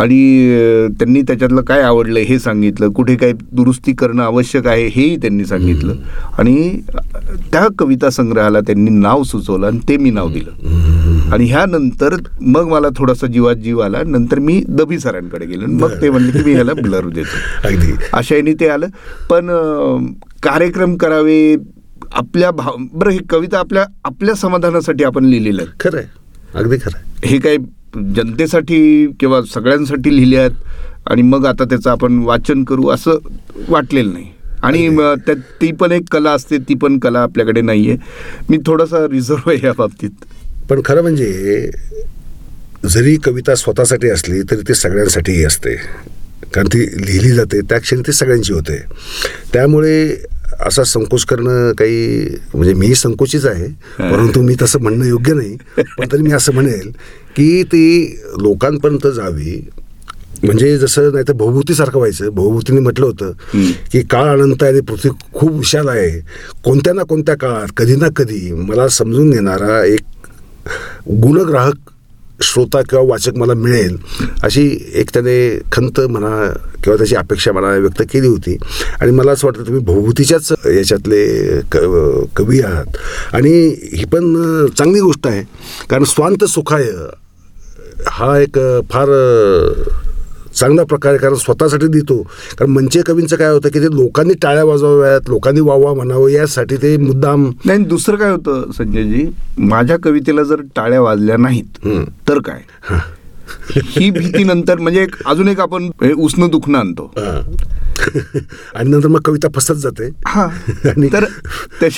आणि 0.00 0.88
त्यांनी 0.98 1.22
त्याच्यातलं 1.22 1.62
काय 1.62 1.82
आवडलं 1.82 2.20
हे 2.20 2.38
सांगितलं. 2.38 2.88
कुठे 2.88 3.16
काय 3.16 3.32
दुरुस्ती 3.52 3.92
करणं 3.92 4.22
आवश्यक 4.22 4.66
आहे 4.66 4.86
हेही 4.86 5.16
त्यांनी 5.16 5.44
सांगितलं. 5.44 5.94
आणि 6.38 6.80
त्या 7.52 7.66
कविता 7.78 8.10
संग्रहाला 8.10 8.60
त्यांनी 8.60 8.90
नाव 8.90 9.22
सुचवलं 9.22 9.66
आणि 9.66 9.78
ते 9.88 9.96
मी 9.96 10.10
नाव 10.10 10.28
दिलं. 10.28 11.30
आणि 11.32 11.44
ह्यानंतर 11.44 12.14
मग 12.40 12.68
मला 12.68 12.88
थोडासा 12.96 13.26
जीवात 13.26 13.56
जीव 13.56 13.78
आला. 13.80 14.02
नंतर 14.06 14.38
मी 14.38 14.62
दबी 14.68 14.98
सरांकडे 14.98 15.46
गेलो 15.46 15.64
आणि 15.64 15.74
मग 15.74 16.00
ते 16.02 16.10
म्हणले 16.10 16.32
की 16.32 16.44
मी 16.44 16.52
ह्याला 16.52 16.72
ब्लर 16.74 17.08
देतो. 17.14 17.68
अगदी. 17.68 17.92
आशयाने 18.12 18.54
ते 18.54 18.68
आलं. 18.68 18.86
पण 19.30 19.46
कार्यक्रम 20.42 20.96
करावे 20.96 21.56
आपल्या 22.12 22.50
भाव 22.50 22.76
बरं 22.92 23.10
ही 23.10 23.18
कविता 23.30 23.58
आपल्या 23.58 23.84
आपल्या 24.04 24.34
समाधानासाठी 24.34 25.04
आपण 25.04 25.24
लिहिलेलं 25.24 25.64
खरं 25.80 26.00
अगदी 26.54 26.76
खरं 26.76 27.26
हे 27.26 27.38
काही 27.38 27.56
जनतेसाठी 28.16 29.06
किंवा 29.20 29.40
सगळ्यांसाठी 29.54 30.14
लिहिले 30.16 30.36
आहेत 30.36 31.08
आणि 31.10 31.22
मग 31.22 31.46
आता 31.46 31.64
त्याचं 31.64 31.90
आपण 31.90 32.18
वाचन 32.24 32.62
करू 32.64 32.88
असं 32.88 33.18
वाटलेलं 33.68 34.12
नाही. 34.12 34.26
आणि 34.62 34.88
त्यात 35.26 35.36
ती 35.60 35.70
पण 35.72 35.92
एक 35.92 36.02
कला 36.10 36.30
असते 36.30 36.58
ती 36.58 36.74
पण 36.74 36.98
कला 36.98 37.22
आपल्याकडे 37.22 37.60
नाही 37.60 37.88
आहे 37.90 37.98
मी 38.50 38.58
थोडासा 38.66 39.06
रिझर्व 39.10 39.50
आहे 39.50 39.66
या 39.66 39.72
बाबतीत. 39.78 40.10
पण 40.70 40.80
खरं 40.84 41.02
म्हणजे 41.02 41.70
जरी 42.84 43.16
कविता 43.16 43.54
स्वतःसाठी 43.54 44.08
असली 44.10 44.42
तरी 44.42 44.62
ती 44.68 44.74
सगळ्यांसाठीही 44.74 45.44
असते. 45.44 45.74
कारण 46.54 46.66
ती 46.66 46.84
लिहिली 47.06 47.30
जाते 47.30 47.60
त्या 47.60 47.78
क्षणी 47.78 48.02
ती 48.06 48.12
सगळ्यांची 48.12 48.52
होते. 48.52 48.78
त्यामुळे 49.52 50.16
असा 50.60 50.82
संकोच 50.84 51.24
करणं 51.24 51.72
काही 51.78 52.26
म्हणजे 52.54 52.74
मी 52.74 52.94
संकोचीच 52.94 53.46
आहे 53.46 53.66
परंतु 53.98 54.42
मी 54.42 54.54
तसं 54.62 54.80
म्हणणं 54.82 55.04
योग्य 55.04 55.34
नाही. 55.34 55.56
पण 55.98 56.06
तरी 56.12 56.22
मी 56.22 56.32
असं 56.32 56.54
म्हणेल 56.54 56.90
की 57.36 57.62
ती 57.62 57.84
लोकांपर्यंत 58.40 59.06
जावी. 59.06 59.60
म्हणजे 60.44 60.76
जसं 60.78 61.12
नाही 61.12 61.24
तर 61.28 61.32
बहुभूतीसारखं 61.32 61.98
व्हायचं. 61.98 62.34
बहुभूतीने 62.34 62.80
म्हटलं 62.80 63.06
होतं 63.06 63.32
की 63.92 64.00
काळ 64.02 64.28
अनंत 64.32 64.62
आहे 64.62 64.72
आणि 64.72 64.80
पृथ्वी 64.80 65.10
खूप 65.34 65.52
विशाल 65.52 65.88
आहे. 65.88 66.10
कोणत्या 66.64 66.92
ना 66.92 67.02
कोणत्या 67.02 67.34
काळात 67.36 67.72
कधी 67.76 67.96
ना 67.96 68.08
कधी 68.16 68.52
मला 68.52 68.88
समजून 68.88 69.30
घेणारा 69.30 69.84
एक 69.84 70.00
गुणग्राहक 71.22 71.90
श्रोता 72.42 72.80
किंवा 72.82 73.04
वाचक 73.04 73.34
मला 73.34 73.54
मिळेल 73.54 73.96
अशी 74.42 74.90
एक 74.94 75.10
त्याने 75.10 75.58
खंत 75.72 76.00
म्हणा 76.00 76.52
किंवा 76.84 76.96
त्याची 76.96 77.14
अपेक्षा 77.14 77.52
म्हणा 77.52 77.68
व्यक्त 77.76 78.02
केली 78.12 78.26
होती. 78.26 78.56
आणि 79.00 79.10
मला 79.10 79.32
असं 79.32 79.46
वाटतं 79.46 79.66
तुम्ही 79.66 79.82
भौभूतीच्याच 79.84 80.52
याच्यातले 80.52 81.26
क 81.72 81.76
कवी 82.36 82.60
आहात. 82.60 82.96
आणि 83.32 83.52
ही 83.92 84.04
पण 84.04 84.66
चांगली 84.78 85.00
गोष्ट 85.00 85.26
आहे. 85.26 85.42
कारण 85.90 86.04
स्वांत 86.04 86.44
सुखाय 86.44 86.90
हा 88.06 88.38
एक 88.38 88.58
फार 88.90 89.08
चांगला 90.54 90.84
प्रकार 90.84 91.16
कारण 91.16 91.34
स्वतःसाठी 91.34 91.86
देतो 91.86 92.20
कारण 92.58 92.70
मंचे 92.70 93.00
कवींचं 93.06 93.36
काय 93.36 93.48
होतं 93.48 93.68
की 93.68 93.80
ते 93.80 93.86
लोकांनी 93.94 94.34
टाळ्या 94.42 94.64
वाजवाव्यात 94.64 95.28
लोकांनी 95.28 95.60
वावा 95.60 95.92
म्हणावं 95.94 96.28
यासाठी 96.28 96.76
ते 96.76 96.96
मुद्दाम 96.96 97.50
नाही 97.64 97.84
दुसरं 97.84 98.16
काय 98.16 98.30
होतं 98.30 98.70
संजयजी 98.78 99.24
माझ्या 99.58 99.96
कवितेला 100.02 100.42
जर 100.42 100.60
टाळ्या 100.76 101.00
वाजल्या 101.00 101.36
नाहीत. 101.36 101.86
तर 102.28 102.38
काय 102.38 102.60
ही 103.86 104.10
भीती 104.10 104.44
नंतर 104.44 104.78
म्हणजे 104.78 105.06
अजून 105.26 105.48
एक 105.48 105.60
आपण 105.60 105.88
हे 106.02 106.12
उष्ण 106.14 106.48
दुखणं 106.50 106.78
आणतो. 106.78 107.10
आणि 108.74 108.90
नंतर 108.90 109.08
मग 109.08 109.20
कविता 109.20 109.48
फसत 109.56 109.72
जाते. 109.72 110.10
हा. 110.26 110.44
आणि 110.84 111.08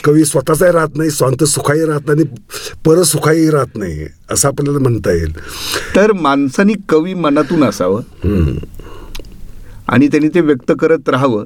कवी 0.04 0.24
स्वतःचाही 0.24 0.72
राहत 0.72 0.96
नाही 0.96 1.10
स्वांत 1.10 1.44
सुखाही 1.44 1.84
राहत 1.84 2.00
नाही 2.06 2.22
आणि 2.22 2.42
परसुखाही 2.84 3.50
राहत 3.50 3.76
नाही 3.76 4.06
असं 4.30 4.48
आपल्याला 4.48 4.78
म्हणता 4.78 5.12
येईल. 5.12 5.36
तर 5.96 6.12
माणसानी 6.12 6.74
कवी 6.88 7.14
मनातून 7.14 7.64
असावं. 7.64 8.00
आणि 9.88 10.08
त्यांनी 10.08 10.28
ते 10.28 10.40
व्यक्त 10.40 10.72
करत 10.80 11.08
राहावं. 11.08 11.44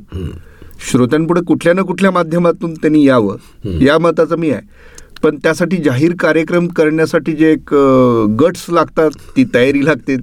श्रोत्यांपुढे 0.90 1.40
कुठल्या 1.40 1.74
ना 1.74 1.82
कुठल्या 1.82 2.10
माध्यमातून 2.10 2.74
त्यांनी 2.74 3.06
यावं 3.06 3.36
या 3.64 3.98
मताचं 3.98 4.36
मी 4.36 4.50
आहे. 4.50 4.62
पण 5.22 5.36
त्यासाठी 5.36 5.76
जाहीर 5.76 6.12
कार्यक्रम 6.20 6.66
करण्यासाठी 6.66 7.32
जे 7.32 7.52
एक 7.52 7.74
गट्स 8.40 8.66
लागतात 8.68 9.10
ती 9.36 9.44
तयारी 9.54 9.84
लागते. 9.84 10.16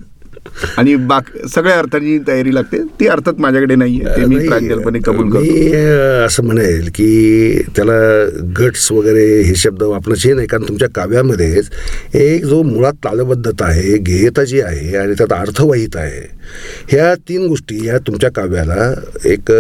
आणि 0.78 0.96
बाक 1.10 1.30
सगळ्या 1.54 1.78
अर्थांची 1.80 2.18
तयारी 2.28 2.54
लागते. 2.56 2.78
ती 3.00 3.08
अर्थात 3.08 3.40
माझ्याकडे 3.40 3.76
नाही 3.76 4.00
आहे 4.02 4.16
ते 4.16 4.26
मी 4.26 4.36
नाही, 4.36 4.48
प्रांजलपणे 4.48 5.00
कबूल 5.06 5.30
करतो. 5.32 6.26
असं 6.26 6.44
म्हणेल 6.44 6.90
की 6.96 7.64
त्याला 7.76 7.94
गट्स 8.60 8.92
वगैरे 8.92 9.26
हे 9.42 9.56
शब्द 9.56 9.84
वापरायचे 9.84 10.34
नाही 10.34 10.48
कारण 10.48 10.64
तुमच्या 10.68 10.90
काव्यामध्येच 10.96 11.70
एक 12.16 12.46
जो 12.46 12.62
मुळात 12.64 12.94
तालबद्धता 13.06 13.66
आहे 13.66 13.98
गेयता 14.08 14.44
जी 14.44 14.62
आहे 14.62 14.96
आणि 14.98 15.14
त्यात 15.18 15.34
अर्थवाहित 15.34 15.96
आहे 15.96 16.22
ह्या 16.90 17.16
तीन 17.16 17.48
गोष्टी 17.48 17.76
ह्या 17.76 17.98
तुमच्या 17.98 18.32
काव्याला 18.32 18.94
एक 19.26 19.52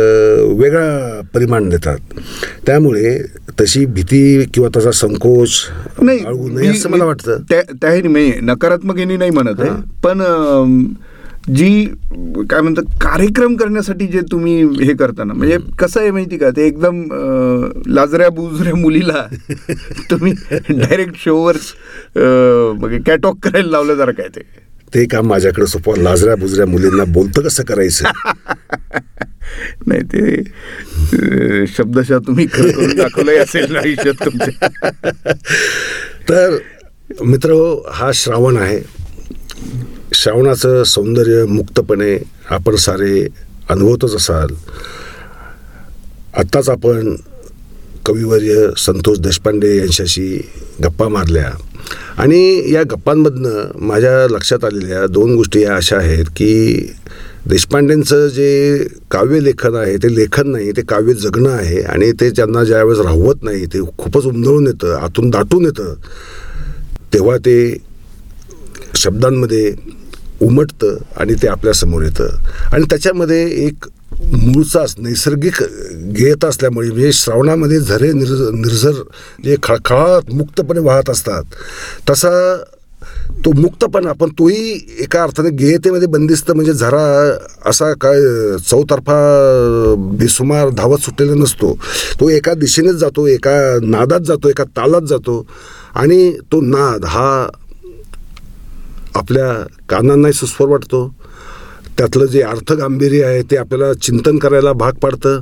वेगळा 0.60 1.22
परिमाण 1.34 1.70
देतात. 1.70 1.98
त्यामुळे 2.66 3.20
तशी 3.62 3.86
भीती 3.86 4.44
किंवा 4.54 4.70
तसा 4.78 4.92
संकोच 4.92 5.52
मी- 6.02 6.26
असं 6.72 6.90
मला 6.90 7.06
वाटतं. 7.06 7.38
त्या- 7.50 8.08
मी 8.08 8.34
नकारात्मक 8.42 8.96
ह्यानी 8.96 9.18
नाही 9.18 9.32
म्हणत 9.32 9.56
आहे. 9.60 9.72
पण 10.04 10.22
जी 11.56 11.86
काय 12.50 12.62
म्हणतात 12.62 12.84
कार्यक्रम 13.02 13.56
करण्यासाठी 13.56 14.08
जे 14.08 14.20
तुम्ही 14.32 14.64
हे 14.64 14.94
करताना 14.94 15.34
म्हणजे 15.34 15.58
कसं 15.80 16.02
आहे 16.02 16.12
माहिती 16.12 16.38
का? 16.38 16.50
ते 16.50 16.68
एकदम 16.68 17.04
लाजऱ्या 17.88 18.30
बुजऱ्या 18.30 18.76
मुलीला 18.76 19.28
तुम्ही 20.12 20.34
डायरेक्ट 20.70 21.14
शोवर 21.16 21.56
कॅटॉक 23.06 23.38
करायला 23.44 23.72
लावलं 23.72 23.94
जरा 23.94 24.12
काय 24.12 24.28
ते. 24.28 24.65
ते 24.96 25.06
काम 25.06 25.28
माझ्याकडे 25.28 25.68
सोपवा 25.68 25.96
लाजऱ्या 25.98 26.36
बुजऱ्या 26.36 26.66
मुलींना 26.66 27.04
बोलतं 27.04 27.42
कसं 27.42 27.64
करायचं? 27.64 28.06
नाही 29.88 30.02
ते 30.02 30.44
शब्दशः 31.68 32.18
तुम्ही 32.18 32.46
दाखवलंय 32.98 33.38
असेल 33.38 33.76
आयुष्यात 33.76 34.26
तुमच्या. 34.26 34.68
तर 36.30 36.58
मित्र 37.22 37.82
हा 37.92 38.12
श्रावण 38.14 38.58
आहे. 38.58 38.80
श्रावणाचं 40.14 40.84
सौंदर्य 40.84 41.46
मुक्तपणे 41.46 42.18
आपण 42.50 42.76
सारे 42.76 43.28
अनुभवतच 43.70 44.16
असाल. 44.16 44.48
आत्ताच 46.38 46.70
आपण 46.70 47.16
कविवर्य 48.06 48.68
संतोष 48.78 49.20
देशपांडे 49.20 49.78
यांच्याशी 49.78 50.52
गप्पा 50.84 51.08
मारल्या. 51.08 51.52
आणि 52.18 52.72
या 52.74 52.84
गप्पांमधनं 52.84 53.86
माझ्या 53.86 54.28
लक्षात 54.32 54.66
आलेल्या 54.66 55.06
दोन 55.08 55.36
गोष्टी 55.36 55.62
या 55.62 55.76
अशा 55.76 55.98
आहेत 55.98 56.26
की 56.26 56.76
देशपांडेंचं 57.48 58.28
जे 58.28 58.78
काव्यलेखन 59.12 59.76
आहे 59.76 59.98
ते 59.98 60.16
लेखन 60.16 60.50
नाही 60.52 60.72
ते 60.72 60.82
काव्य 60.82 61.14
जगणं 61.14 61.50
आहे 61.50 61.82
आणि 61.82 62.12
ते 62.12 62.30
त्यांना 62.30 62.64
ज्यावेळेस 62.64 63.00
राहवत 63.00 63.44
नाही 63.44 63.66
ते 63.66 63.80
खूपच 63.98 64.26
उमदळून 64.26 64.68
येतं 64.68 64.96
आतून 64.96 65.30
दाटून 65.30 65.66
येतं 65.66 65.94
तेव्हा 67.14 67.38
ते 67.38 67.58
शब्दांमध्ये 68.96 69.74
उमटतं 70.42 70.96
आणि 71.18 71.34
ते 71.34 71.48
आपल्यासमोर 71.48 72.04
येतं. 72.04 72.28
आणि 72.74 72.86
त्याच्यामध्ये 72.90 73.44
एक 73.66 73.86
मूळचाच 74.22 74.96
नैसर्गिक 74.98 75.62
घेत 76.14 76.46
असल्यामुळे 76.46 76.90
म्हणजे 76.90 77.12
श्रावणामध्ये 77.14 77.80
झरे 77.80 78.12
निर्ज 78.14 78.42
निर्झर 78.54 79.02
जे 79.46 79.56
खळखळात 79.64 80.34
मुक्तपणे 80.34 80.80
वाहत 80.80 81.10
असतात. 81.10 81.44
तसा 82.10 82.32
तो 83.46 83.52
मुक्तपणा 83.52 84.12
पण 84.12 84.30
तोही 84.30 84.80
एका 85.00 85.22
अर्थाने 85.24 85.50
गेयतेमध्ये 85.50 86.08
बंदिस्त 86.08 86.52
म्हणजे 86.52 86.74
झरा 86.74 87.04
असा 87.70 87.92
काय 88.02 88.22
चौतर्फा 88.70 89.18
बेसुमार 90.20 90.70
धावत 90.70 91.04
सुटलेला 91.04 91.36
नसतो. 91.36 91.74
तो 92.20 92.30
एका 92.30 92.54
दिशेनेच 92.54 92.96
जातो 92.96 93.28
एका 93.28 93.58
नादात 93.84 94.22
जातो 94.28 94.50
एका 94.50 94.64
तालात 94.78 95.08
जातो 95.10 95.46
आणि 95.96 96.32
तो 96.52 96.62
नाद 96.62 97.06
हा 97.06 97.48
आपल्या 99.16 99.52
कानांनाही 99.90 100.34
सुस्वर 100.34 100.68
वाटतो. 100.68 101.06
त्यातलं 101.98 102.26
जे 102.26 102.42
अर्थगांभीर्य 102.42 103.24
आहे 103.26 103.42
ते 103.42 103.58
आपल्याला 103.58 103.94
चिंतन 103.94 104.38
करायला 104.38 104.74
भाग 104.74 104.94
पाडतं. 105.02 105.40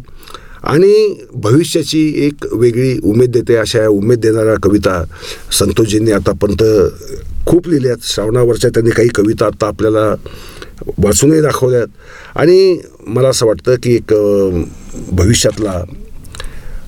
आणि 0.63 1.15
भविष्याची 1.33 2.01
एक 2.25 2.45
वेगळी 2.51 2.99
उमेद 3.03 3.31
देते 3.31 3.55
अशा 3.55 3.87
उमेद 3.87 4.19
देणाऱ्या 4.19 4.55
कविता 4.63 5.03
संतोषजींनी 5.59 6.11
आतापर्यंत 6.11 6.63
खूप 7.47 7.67
लिहिल्यात. 7.67 7.97
श्रावणावरच्या 8.03 8.69
त्यांनी 8.69 8.91
काही 8.91 9.09
कविता 9.15 9.45
आत्ता 9.45 9.67
आपल्याला 9.67 10.07
वाचूनही 10.97 11.41
दाखवल्यात. 11.41 11.87
आणि 12.35 12.77
मला 13.07 13.29
असं 13.29 13.45
वाटतं 13.45 13.75
की 13.83 13.95
एक 13.95 14.13
भविष्यातला 15.11 15.83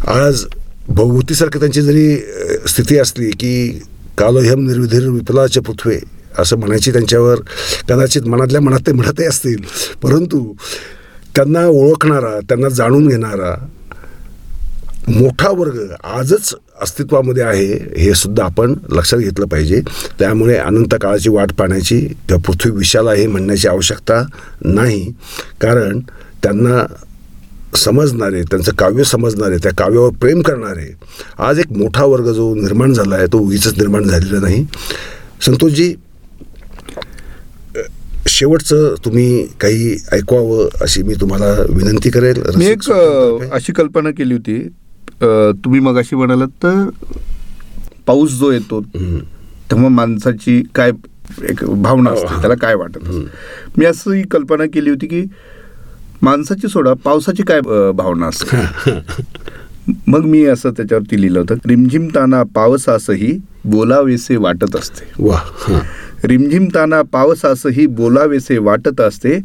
आज 0.08 0.46
भवभूतीसारखी 0.88 1.60
त्यांची 1.60 1.82
जरी 1.82 2.16
स्थिती 2.68 2.98
असली 2.98 3.30
की 3.32 3.82
कालोह्यम 4.18 4.68
निर्विधीर 4.68 5.08
विपलाचे 5.10 5.60
पृथ्वे 5.60 6.00
असं 6.40 6.58
म्हणायची 6.58 6.92
त्यांच्यावर 6.92 7.36
कदाचित 7.90 8.22
मनातल्या 8.22 8.62
मनात 8.62 8.80
ते 8.88 8.92
म्हणतही 8.92 9.26
असतील. 9.26 9.58
परंतु 10.04 10.54
त्यांना 11.36 11.68
ओळखणारा 11.68 12.40
त्यांना 12.40 12.70
जाणून 12.70 13.08
घेणारा 13.08 13.68
मोठा 15.08 15.50
वर्ग 15.50 15.80
आजच 16.04 16.56
अस्तित्वामध्ये 16.82 17.44
आहे 17.44 17.74
हे 17.98 18.14
सुद्धा 18.14 18.44
आपण 18.44 18.74
लक्षात 18.90 19.20
घेतलं 19.20 19.46
पाहिजे. 19.46 19.82
त्यामुळे 20.20 20.58
अनंत 20.58 20.96
काळाची 21.02 21.30
वाट 21.30 21.52
पाहण्याची 21.54 22.00
किंवा 22.00 22.42
पृथ्वी 22.46 22.72
विशाल 22.72 23.08
आहे 23.08 23.28
म्हणण्याची 23.28 23.68
आवश्यकता 23.68 24.26
नाही. 24.62 25.12
कारण 25.62 26.00
त्यांना 26.44 26.86
समजणारे 27.78 28.42
त्यांचं 28.42 28.72
काव्य 28.72 29.04
समजणारे 29.04 29.58
त्या 29.58 29.72
काव्यावर 29.72 30.10
प्रेम 30.10 30.42
करणारे 30.42 30.96
आज 31.40 31.60
एक 31.60 31.72
मोठा 31.72 32.06
वर्ग 32.06 32.32
जो 32.32 32.56
निर्माण 32.56 32.94
झाला 32.94 33.16
आहे 33.16 33.28
तो 33.28 33.38
उगीच 33.38 33.68
निर्माण 33.68 34.04
झालेला 34.04 34.40
नाही. 34.40 34.66
संतोषजी 35.42 35.96
शेवटचं 38.36 38.96
तुम्ही 39.06 39.46
काही 39.60 39.96
ऐकवावं 40.12 40.68
अशी 40.82 41.04
मी 41.04 41.14
तुम्हाला 41.22 41.52
विनंती 41.70 42.10
करेल 42.10 42.42
मी 42.58 42.66
एक. 42.66 42.90
अशी 43.54 43.74
कल्पना 43.74 44.12
केली 44.12 44.34
होती 44.34 44.58
तुम्ही 45.64 45.80
मग 45.80 45.98
अशी 45.98 46.16
म्हणालात 46.16 46.48
तर 46.64 46.84
पाऊस 48.08 48.32
जो 48.32 48.52
येतो. 48.52 48.82
तेव्हा 49.72 49.88
माणसाची 49.90 50.62
काय 50.76 50.92
एक 51.50 51.64
भावना 51.82 52.10
असते 52.10 52.28
हा. 52.28 52.40
त्याला 52.42 52.56
काय 52.56 52.76
वाटत. 52.76 53.08
मी 53.78 53.86
असं 53.86 54.12
ही 54.12 54.24
कल्पना 54.32 54.66
केली 54.74 54.90
होती 54.90 55.08
की 55.08 55.24
माणसाची 56.22 56.68
सोडा 56.68 56.94
पावसाची 57.04 57.44
काय 57.44 57.62
भावना 57.94 58.28
असते 58.28 58.58
मग 60.08 60.26
मी 60.26 60.44
असं 60.46 60.72
त्याच्यावरती 60.72 61.22
लिहिलं 61.22 61.40
होतं 61.40 61.56
रिमझिम 61.66 62.08
ताना 62.08 62.44
पावसासही 62.44 63.40
बोलावेसे 63.66 64.36
वाटत 64.36 64.76
असते. 64.76 65.24
वा 65.24 65.36
हां. 65.36 65.80
रिमझिम 66.28 66.66
ताना 66.76 67.02
पावसासही 67.02 67.86
बोलावेसे 67.86 68.58
वाटत 68.58 69.02
असते 69.02 69.40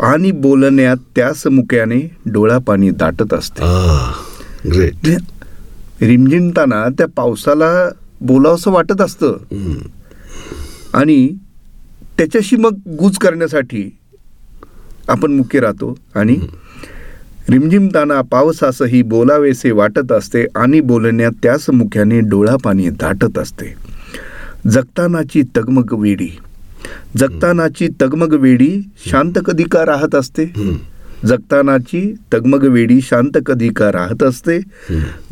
आणि 0.00 0.30
बोलण्यात 0.30 0.96
त्यास 1.16 1.46
मुक्याने 1.46 2.16
डोळा 2.26 2.58
पाणी 2.58 2.90
दाटत 2.90 3.34
असते. 3.34 3.62
ग्रेट 4.70 5.08
रिमझिम 6.02 6.50
ताना 6.50 6.88
त्या 6.98 7.06
पावसाला 7.16 7.90
बोलावंसं 8.20 8.70
वाटत 8.70 9.00
असतं. 9.00 9.36
आणि 10.94 11.36
त्याच्याशी 12.18 12.56
मग 12.56 12.74
गुज 12.98 13.18
करण्यासाठी 13.18 13.98
आपण 15.08 15.32
मुख्य 15.32 15.60
राहतो 15.60 15.98
आणि 16.14 16.36
रिमझिमताना 17.50 18.20
पावसासही 18.22 19.02
बोलावेसे 19.02 19.70
वाटत 19.70 20.12
असते 20.12 20.44
आणि 20.54 20.80
बोलण्यात 20.80 21.32
त्याच 21.42 21.70
मुख्याने 21.70 22.20
डोळा 22.20 22.56
पाणी 22.64 22.88
दाटत 22.90 23.38
असते. 23.38 23.74
जगतानाची 24.70 25.42
तगमग 25.56 25.92
वेडी. 25.92 26.28
जगतानाची 27.16 27.88
तगमग 28.00 28.34
वेडी 28.34 28.70
शांत 29.06 29.32
कधी 29.46 29.64
का 29.64 29.84
राहत 29.86 30.14
असते? 30.14 30.44
जगतानाची 31.26 32.14
तगमग 32.32 32.64
वेडी 32.64 33.00
शांत 33.00 33.38
कधी 33.46 33.68
का 33.68 33.92
राहत 33.92 34.22
असते? 34.22 34.58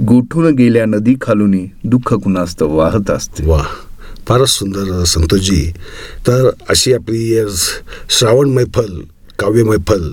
गोठून 0.06 0.54
गेल्या 0.54 0.84
नदी 0.86 1.14
खालुनी 1.20 1.66
दुःख 1.84 2.14
कुणास्त 2.14 2.62
वाहत 2.62 3.10
असते? 3.10 3.46
वा 3.46 3.62
फारच 4.28 4.48
सुंदर 4.48 5.04
संतोषजी. 5.04 5.72
तर 6.26 6.50
अशी 6.68 6.92
आपली 6.92 7.38
श्रावण 8.10 8.48
मैफल 8.48 9.00
काव्य 9.38 9.62
मैफल 9.62 10.10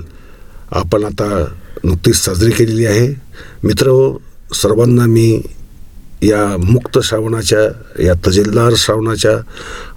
आपण 0.71 1.03
आता 1.03 1.45
नुकतीच 1.83 2.15
साजरी 2.15 2.51
केलेली 2.51 2.85
आहे. 2.85 3.07
मित्र 3.63 3.87
हो, 3.87 4.21
सर्वांना 4.53 5.05
मी 5.05 5.41
या 6.21 6.57
मुक्त 6.57 6.99
श्रावणाच्या 7.03 7.59
या 8.03 8.13
तजेलदार 8.27 8.73
श्रावणाच्या 8.77 9.37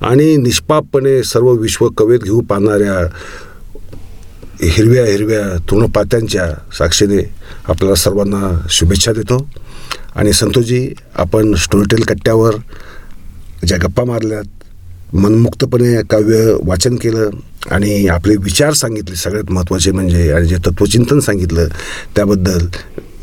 आणि 0.07 0.37
निष्पापपणे 0.37 1.23
सर्व 1.23 1.53
विश्व 1.53 1.89
कवेत 1.89 2.21
घेऊ 2.21 2.41
पाहणाऱ्या 2.41 3.07
हिरव्या 4.63 5.07
हिरव्या 5.07 5.59
तृणपात्यांच्या 5.71 6.73
साक्षीने 6.79 7.31
आपल्याला 7.69 7.95
सर्वांना 7.95 8.67
शुभेच्छा 8.71 9.13
देतो. 9.13 9.51
आणि 10.15 10.33
संतोजी 10.33 10.95
आपण 11.15 11.55
स्टोरीटेल 11.55 12.05
कट्ट्यावर 12.05 12.55
ज्या 13.67 13.79
गप्पा 13.79 14.05
मारल्यात 14.05 14.64
मनमुक्तपणे 15.13 16.03
काव्य 16.03 16.57
वाचन 16.65 16.97
केलं 16.97 17.31
आणि 17.71 18.07
आपले 18.07 18.37
विचार 18.37 18.73
सांगितले. 18.73 19.17
सगळ्यात 19.17 19.53
महत्त्वाचे 19.53 19.91
म्हणजे 19.91 20.33
आणि 20.33 20.47
जे 20.47 20.57
तत्वचिंतन 20.57 21.19
सांगितलं 21.19 21.69
त्याबद्दल 22.17 22.67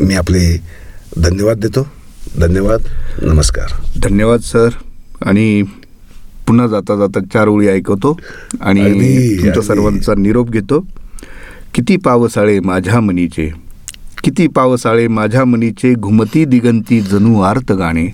मी 0.01 0.13
आपले 0.13 0.61
धन्यवाद 1.17 1.57
देतो. 1.57 1.87
धन्यवाद. 2.39 2.79
नमस्कार. 3.21 3.81
धन्यवाद 4.03 4.39
सर. 4.39 4.69
आणि 5.25 5.63
पुन्हा 6.47 6.67
जाता 6.67 6.95
जाता 6.95 7.19
चार 7.33 7.47
ओळी 7.47 7.67
ऐकवतो 7.67 8.19
आणि 8.61 9.39
तुमच्या. 9.41 9.63
सर्वांचा 9.63 10.13
निरोप 10.17 10.49
घेतो. 10.49 10.85
किती 11.73 11.97
पावसाळे 11.97 12.59
माझ्या 12.59 12.99
मनीचे. 12.99 13.51
किती 14.23 14.47
पावसाळे 14.47 15.07
माझ्या 15.07 15.45
मनीचे 15.45 15.93
घुमती 15.93 16.45
दिगंती 16.45 17.01
जणू 17.01 17.41
आर्त 17.41 17.71
गाणे 17.71 18.07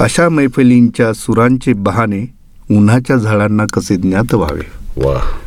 अशा 0.00 0.28
मैफलींच्या 0.28 1.12
सुरांचे 1.12 1.72
बहाणे 1.72 2.41
उन्हाच्या 2.76 3.16
झाडांना 3.16 3.64
कसे 3.72 3.96
ज्ञात 3.96 4.34
व्हावे? 4.34 4.66
वा. 4.96 5.38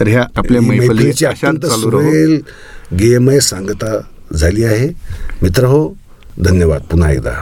तर 0.00 0.08
ह्या 0.08 0.26
आपल्या 0.36 0.60
मैफली 0.60 1.12
चालू 1.12 1.90
गेमय 2.98 3.38
सांगता 3.38 4.00
झाली 4.36 4.64
आहे. 4.64 4.88
मित्र 5.42 5.64
हो 5.64 5.96
धन्यवाद. 6.44 6.80
पुन्हा 6.82 7.12
एकदा. 7.12 7.32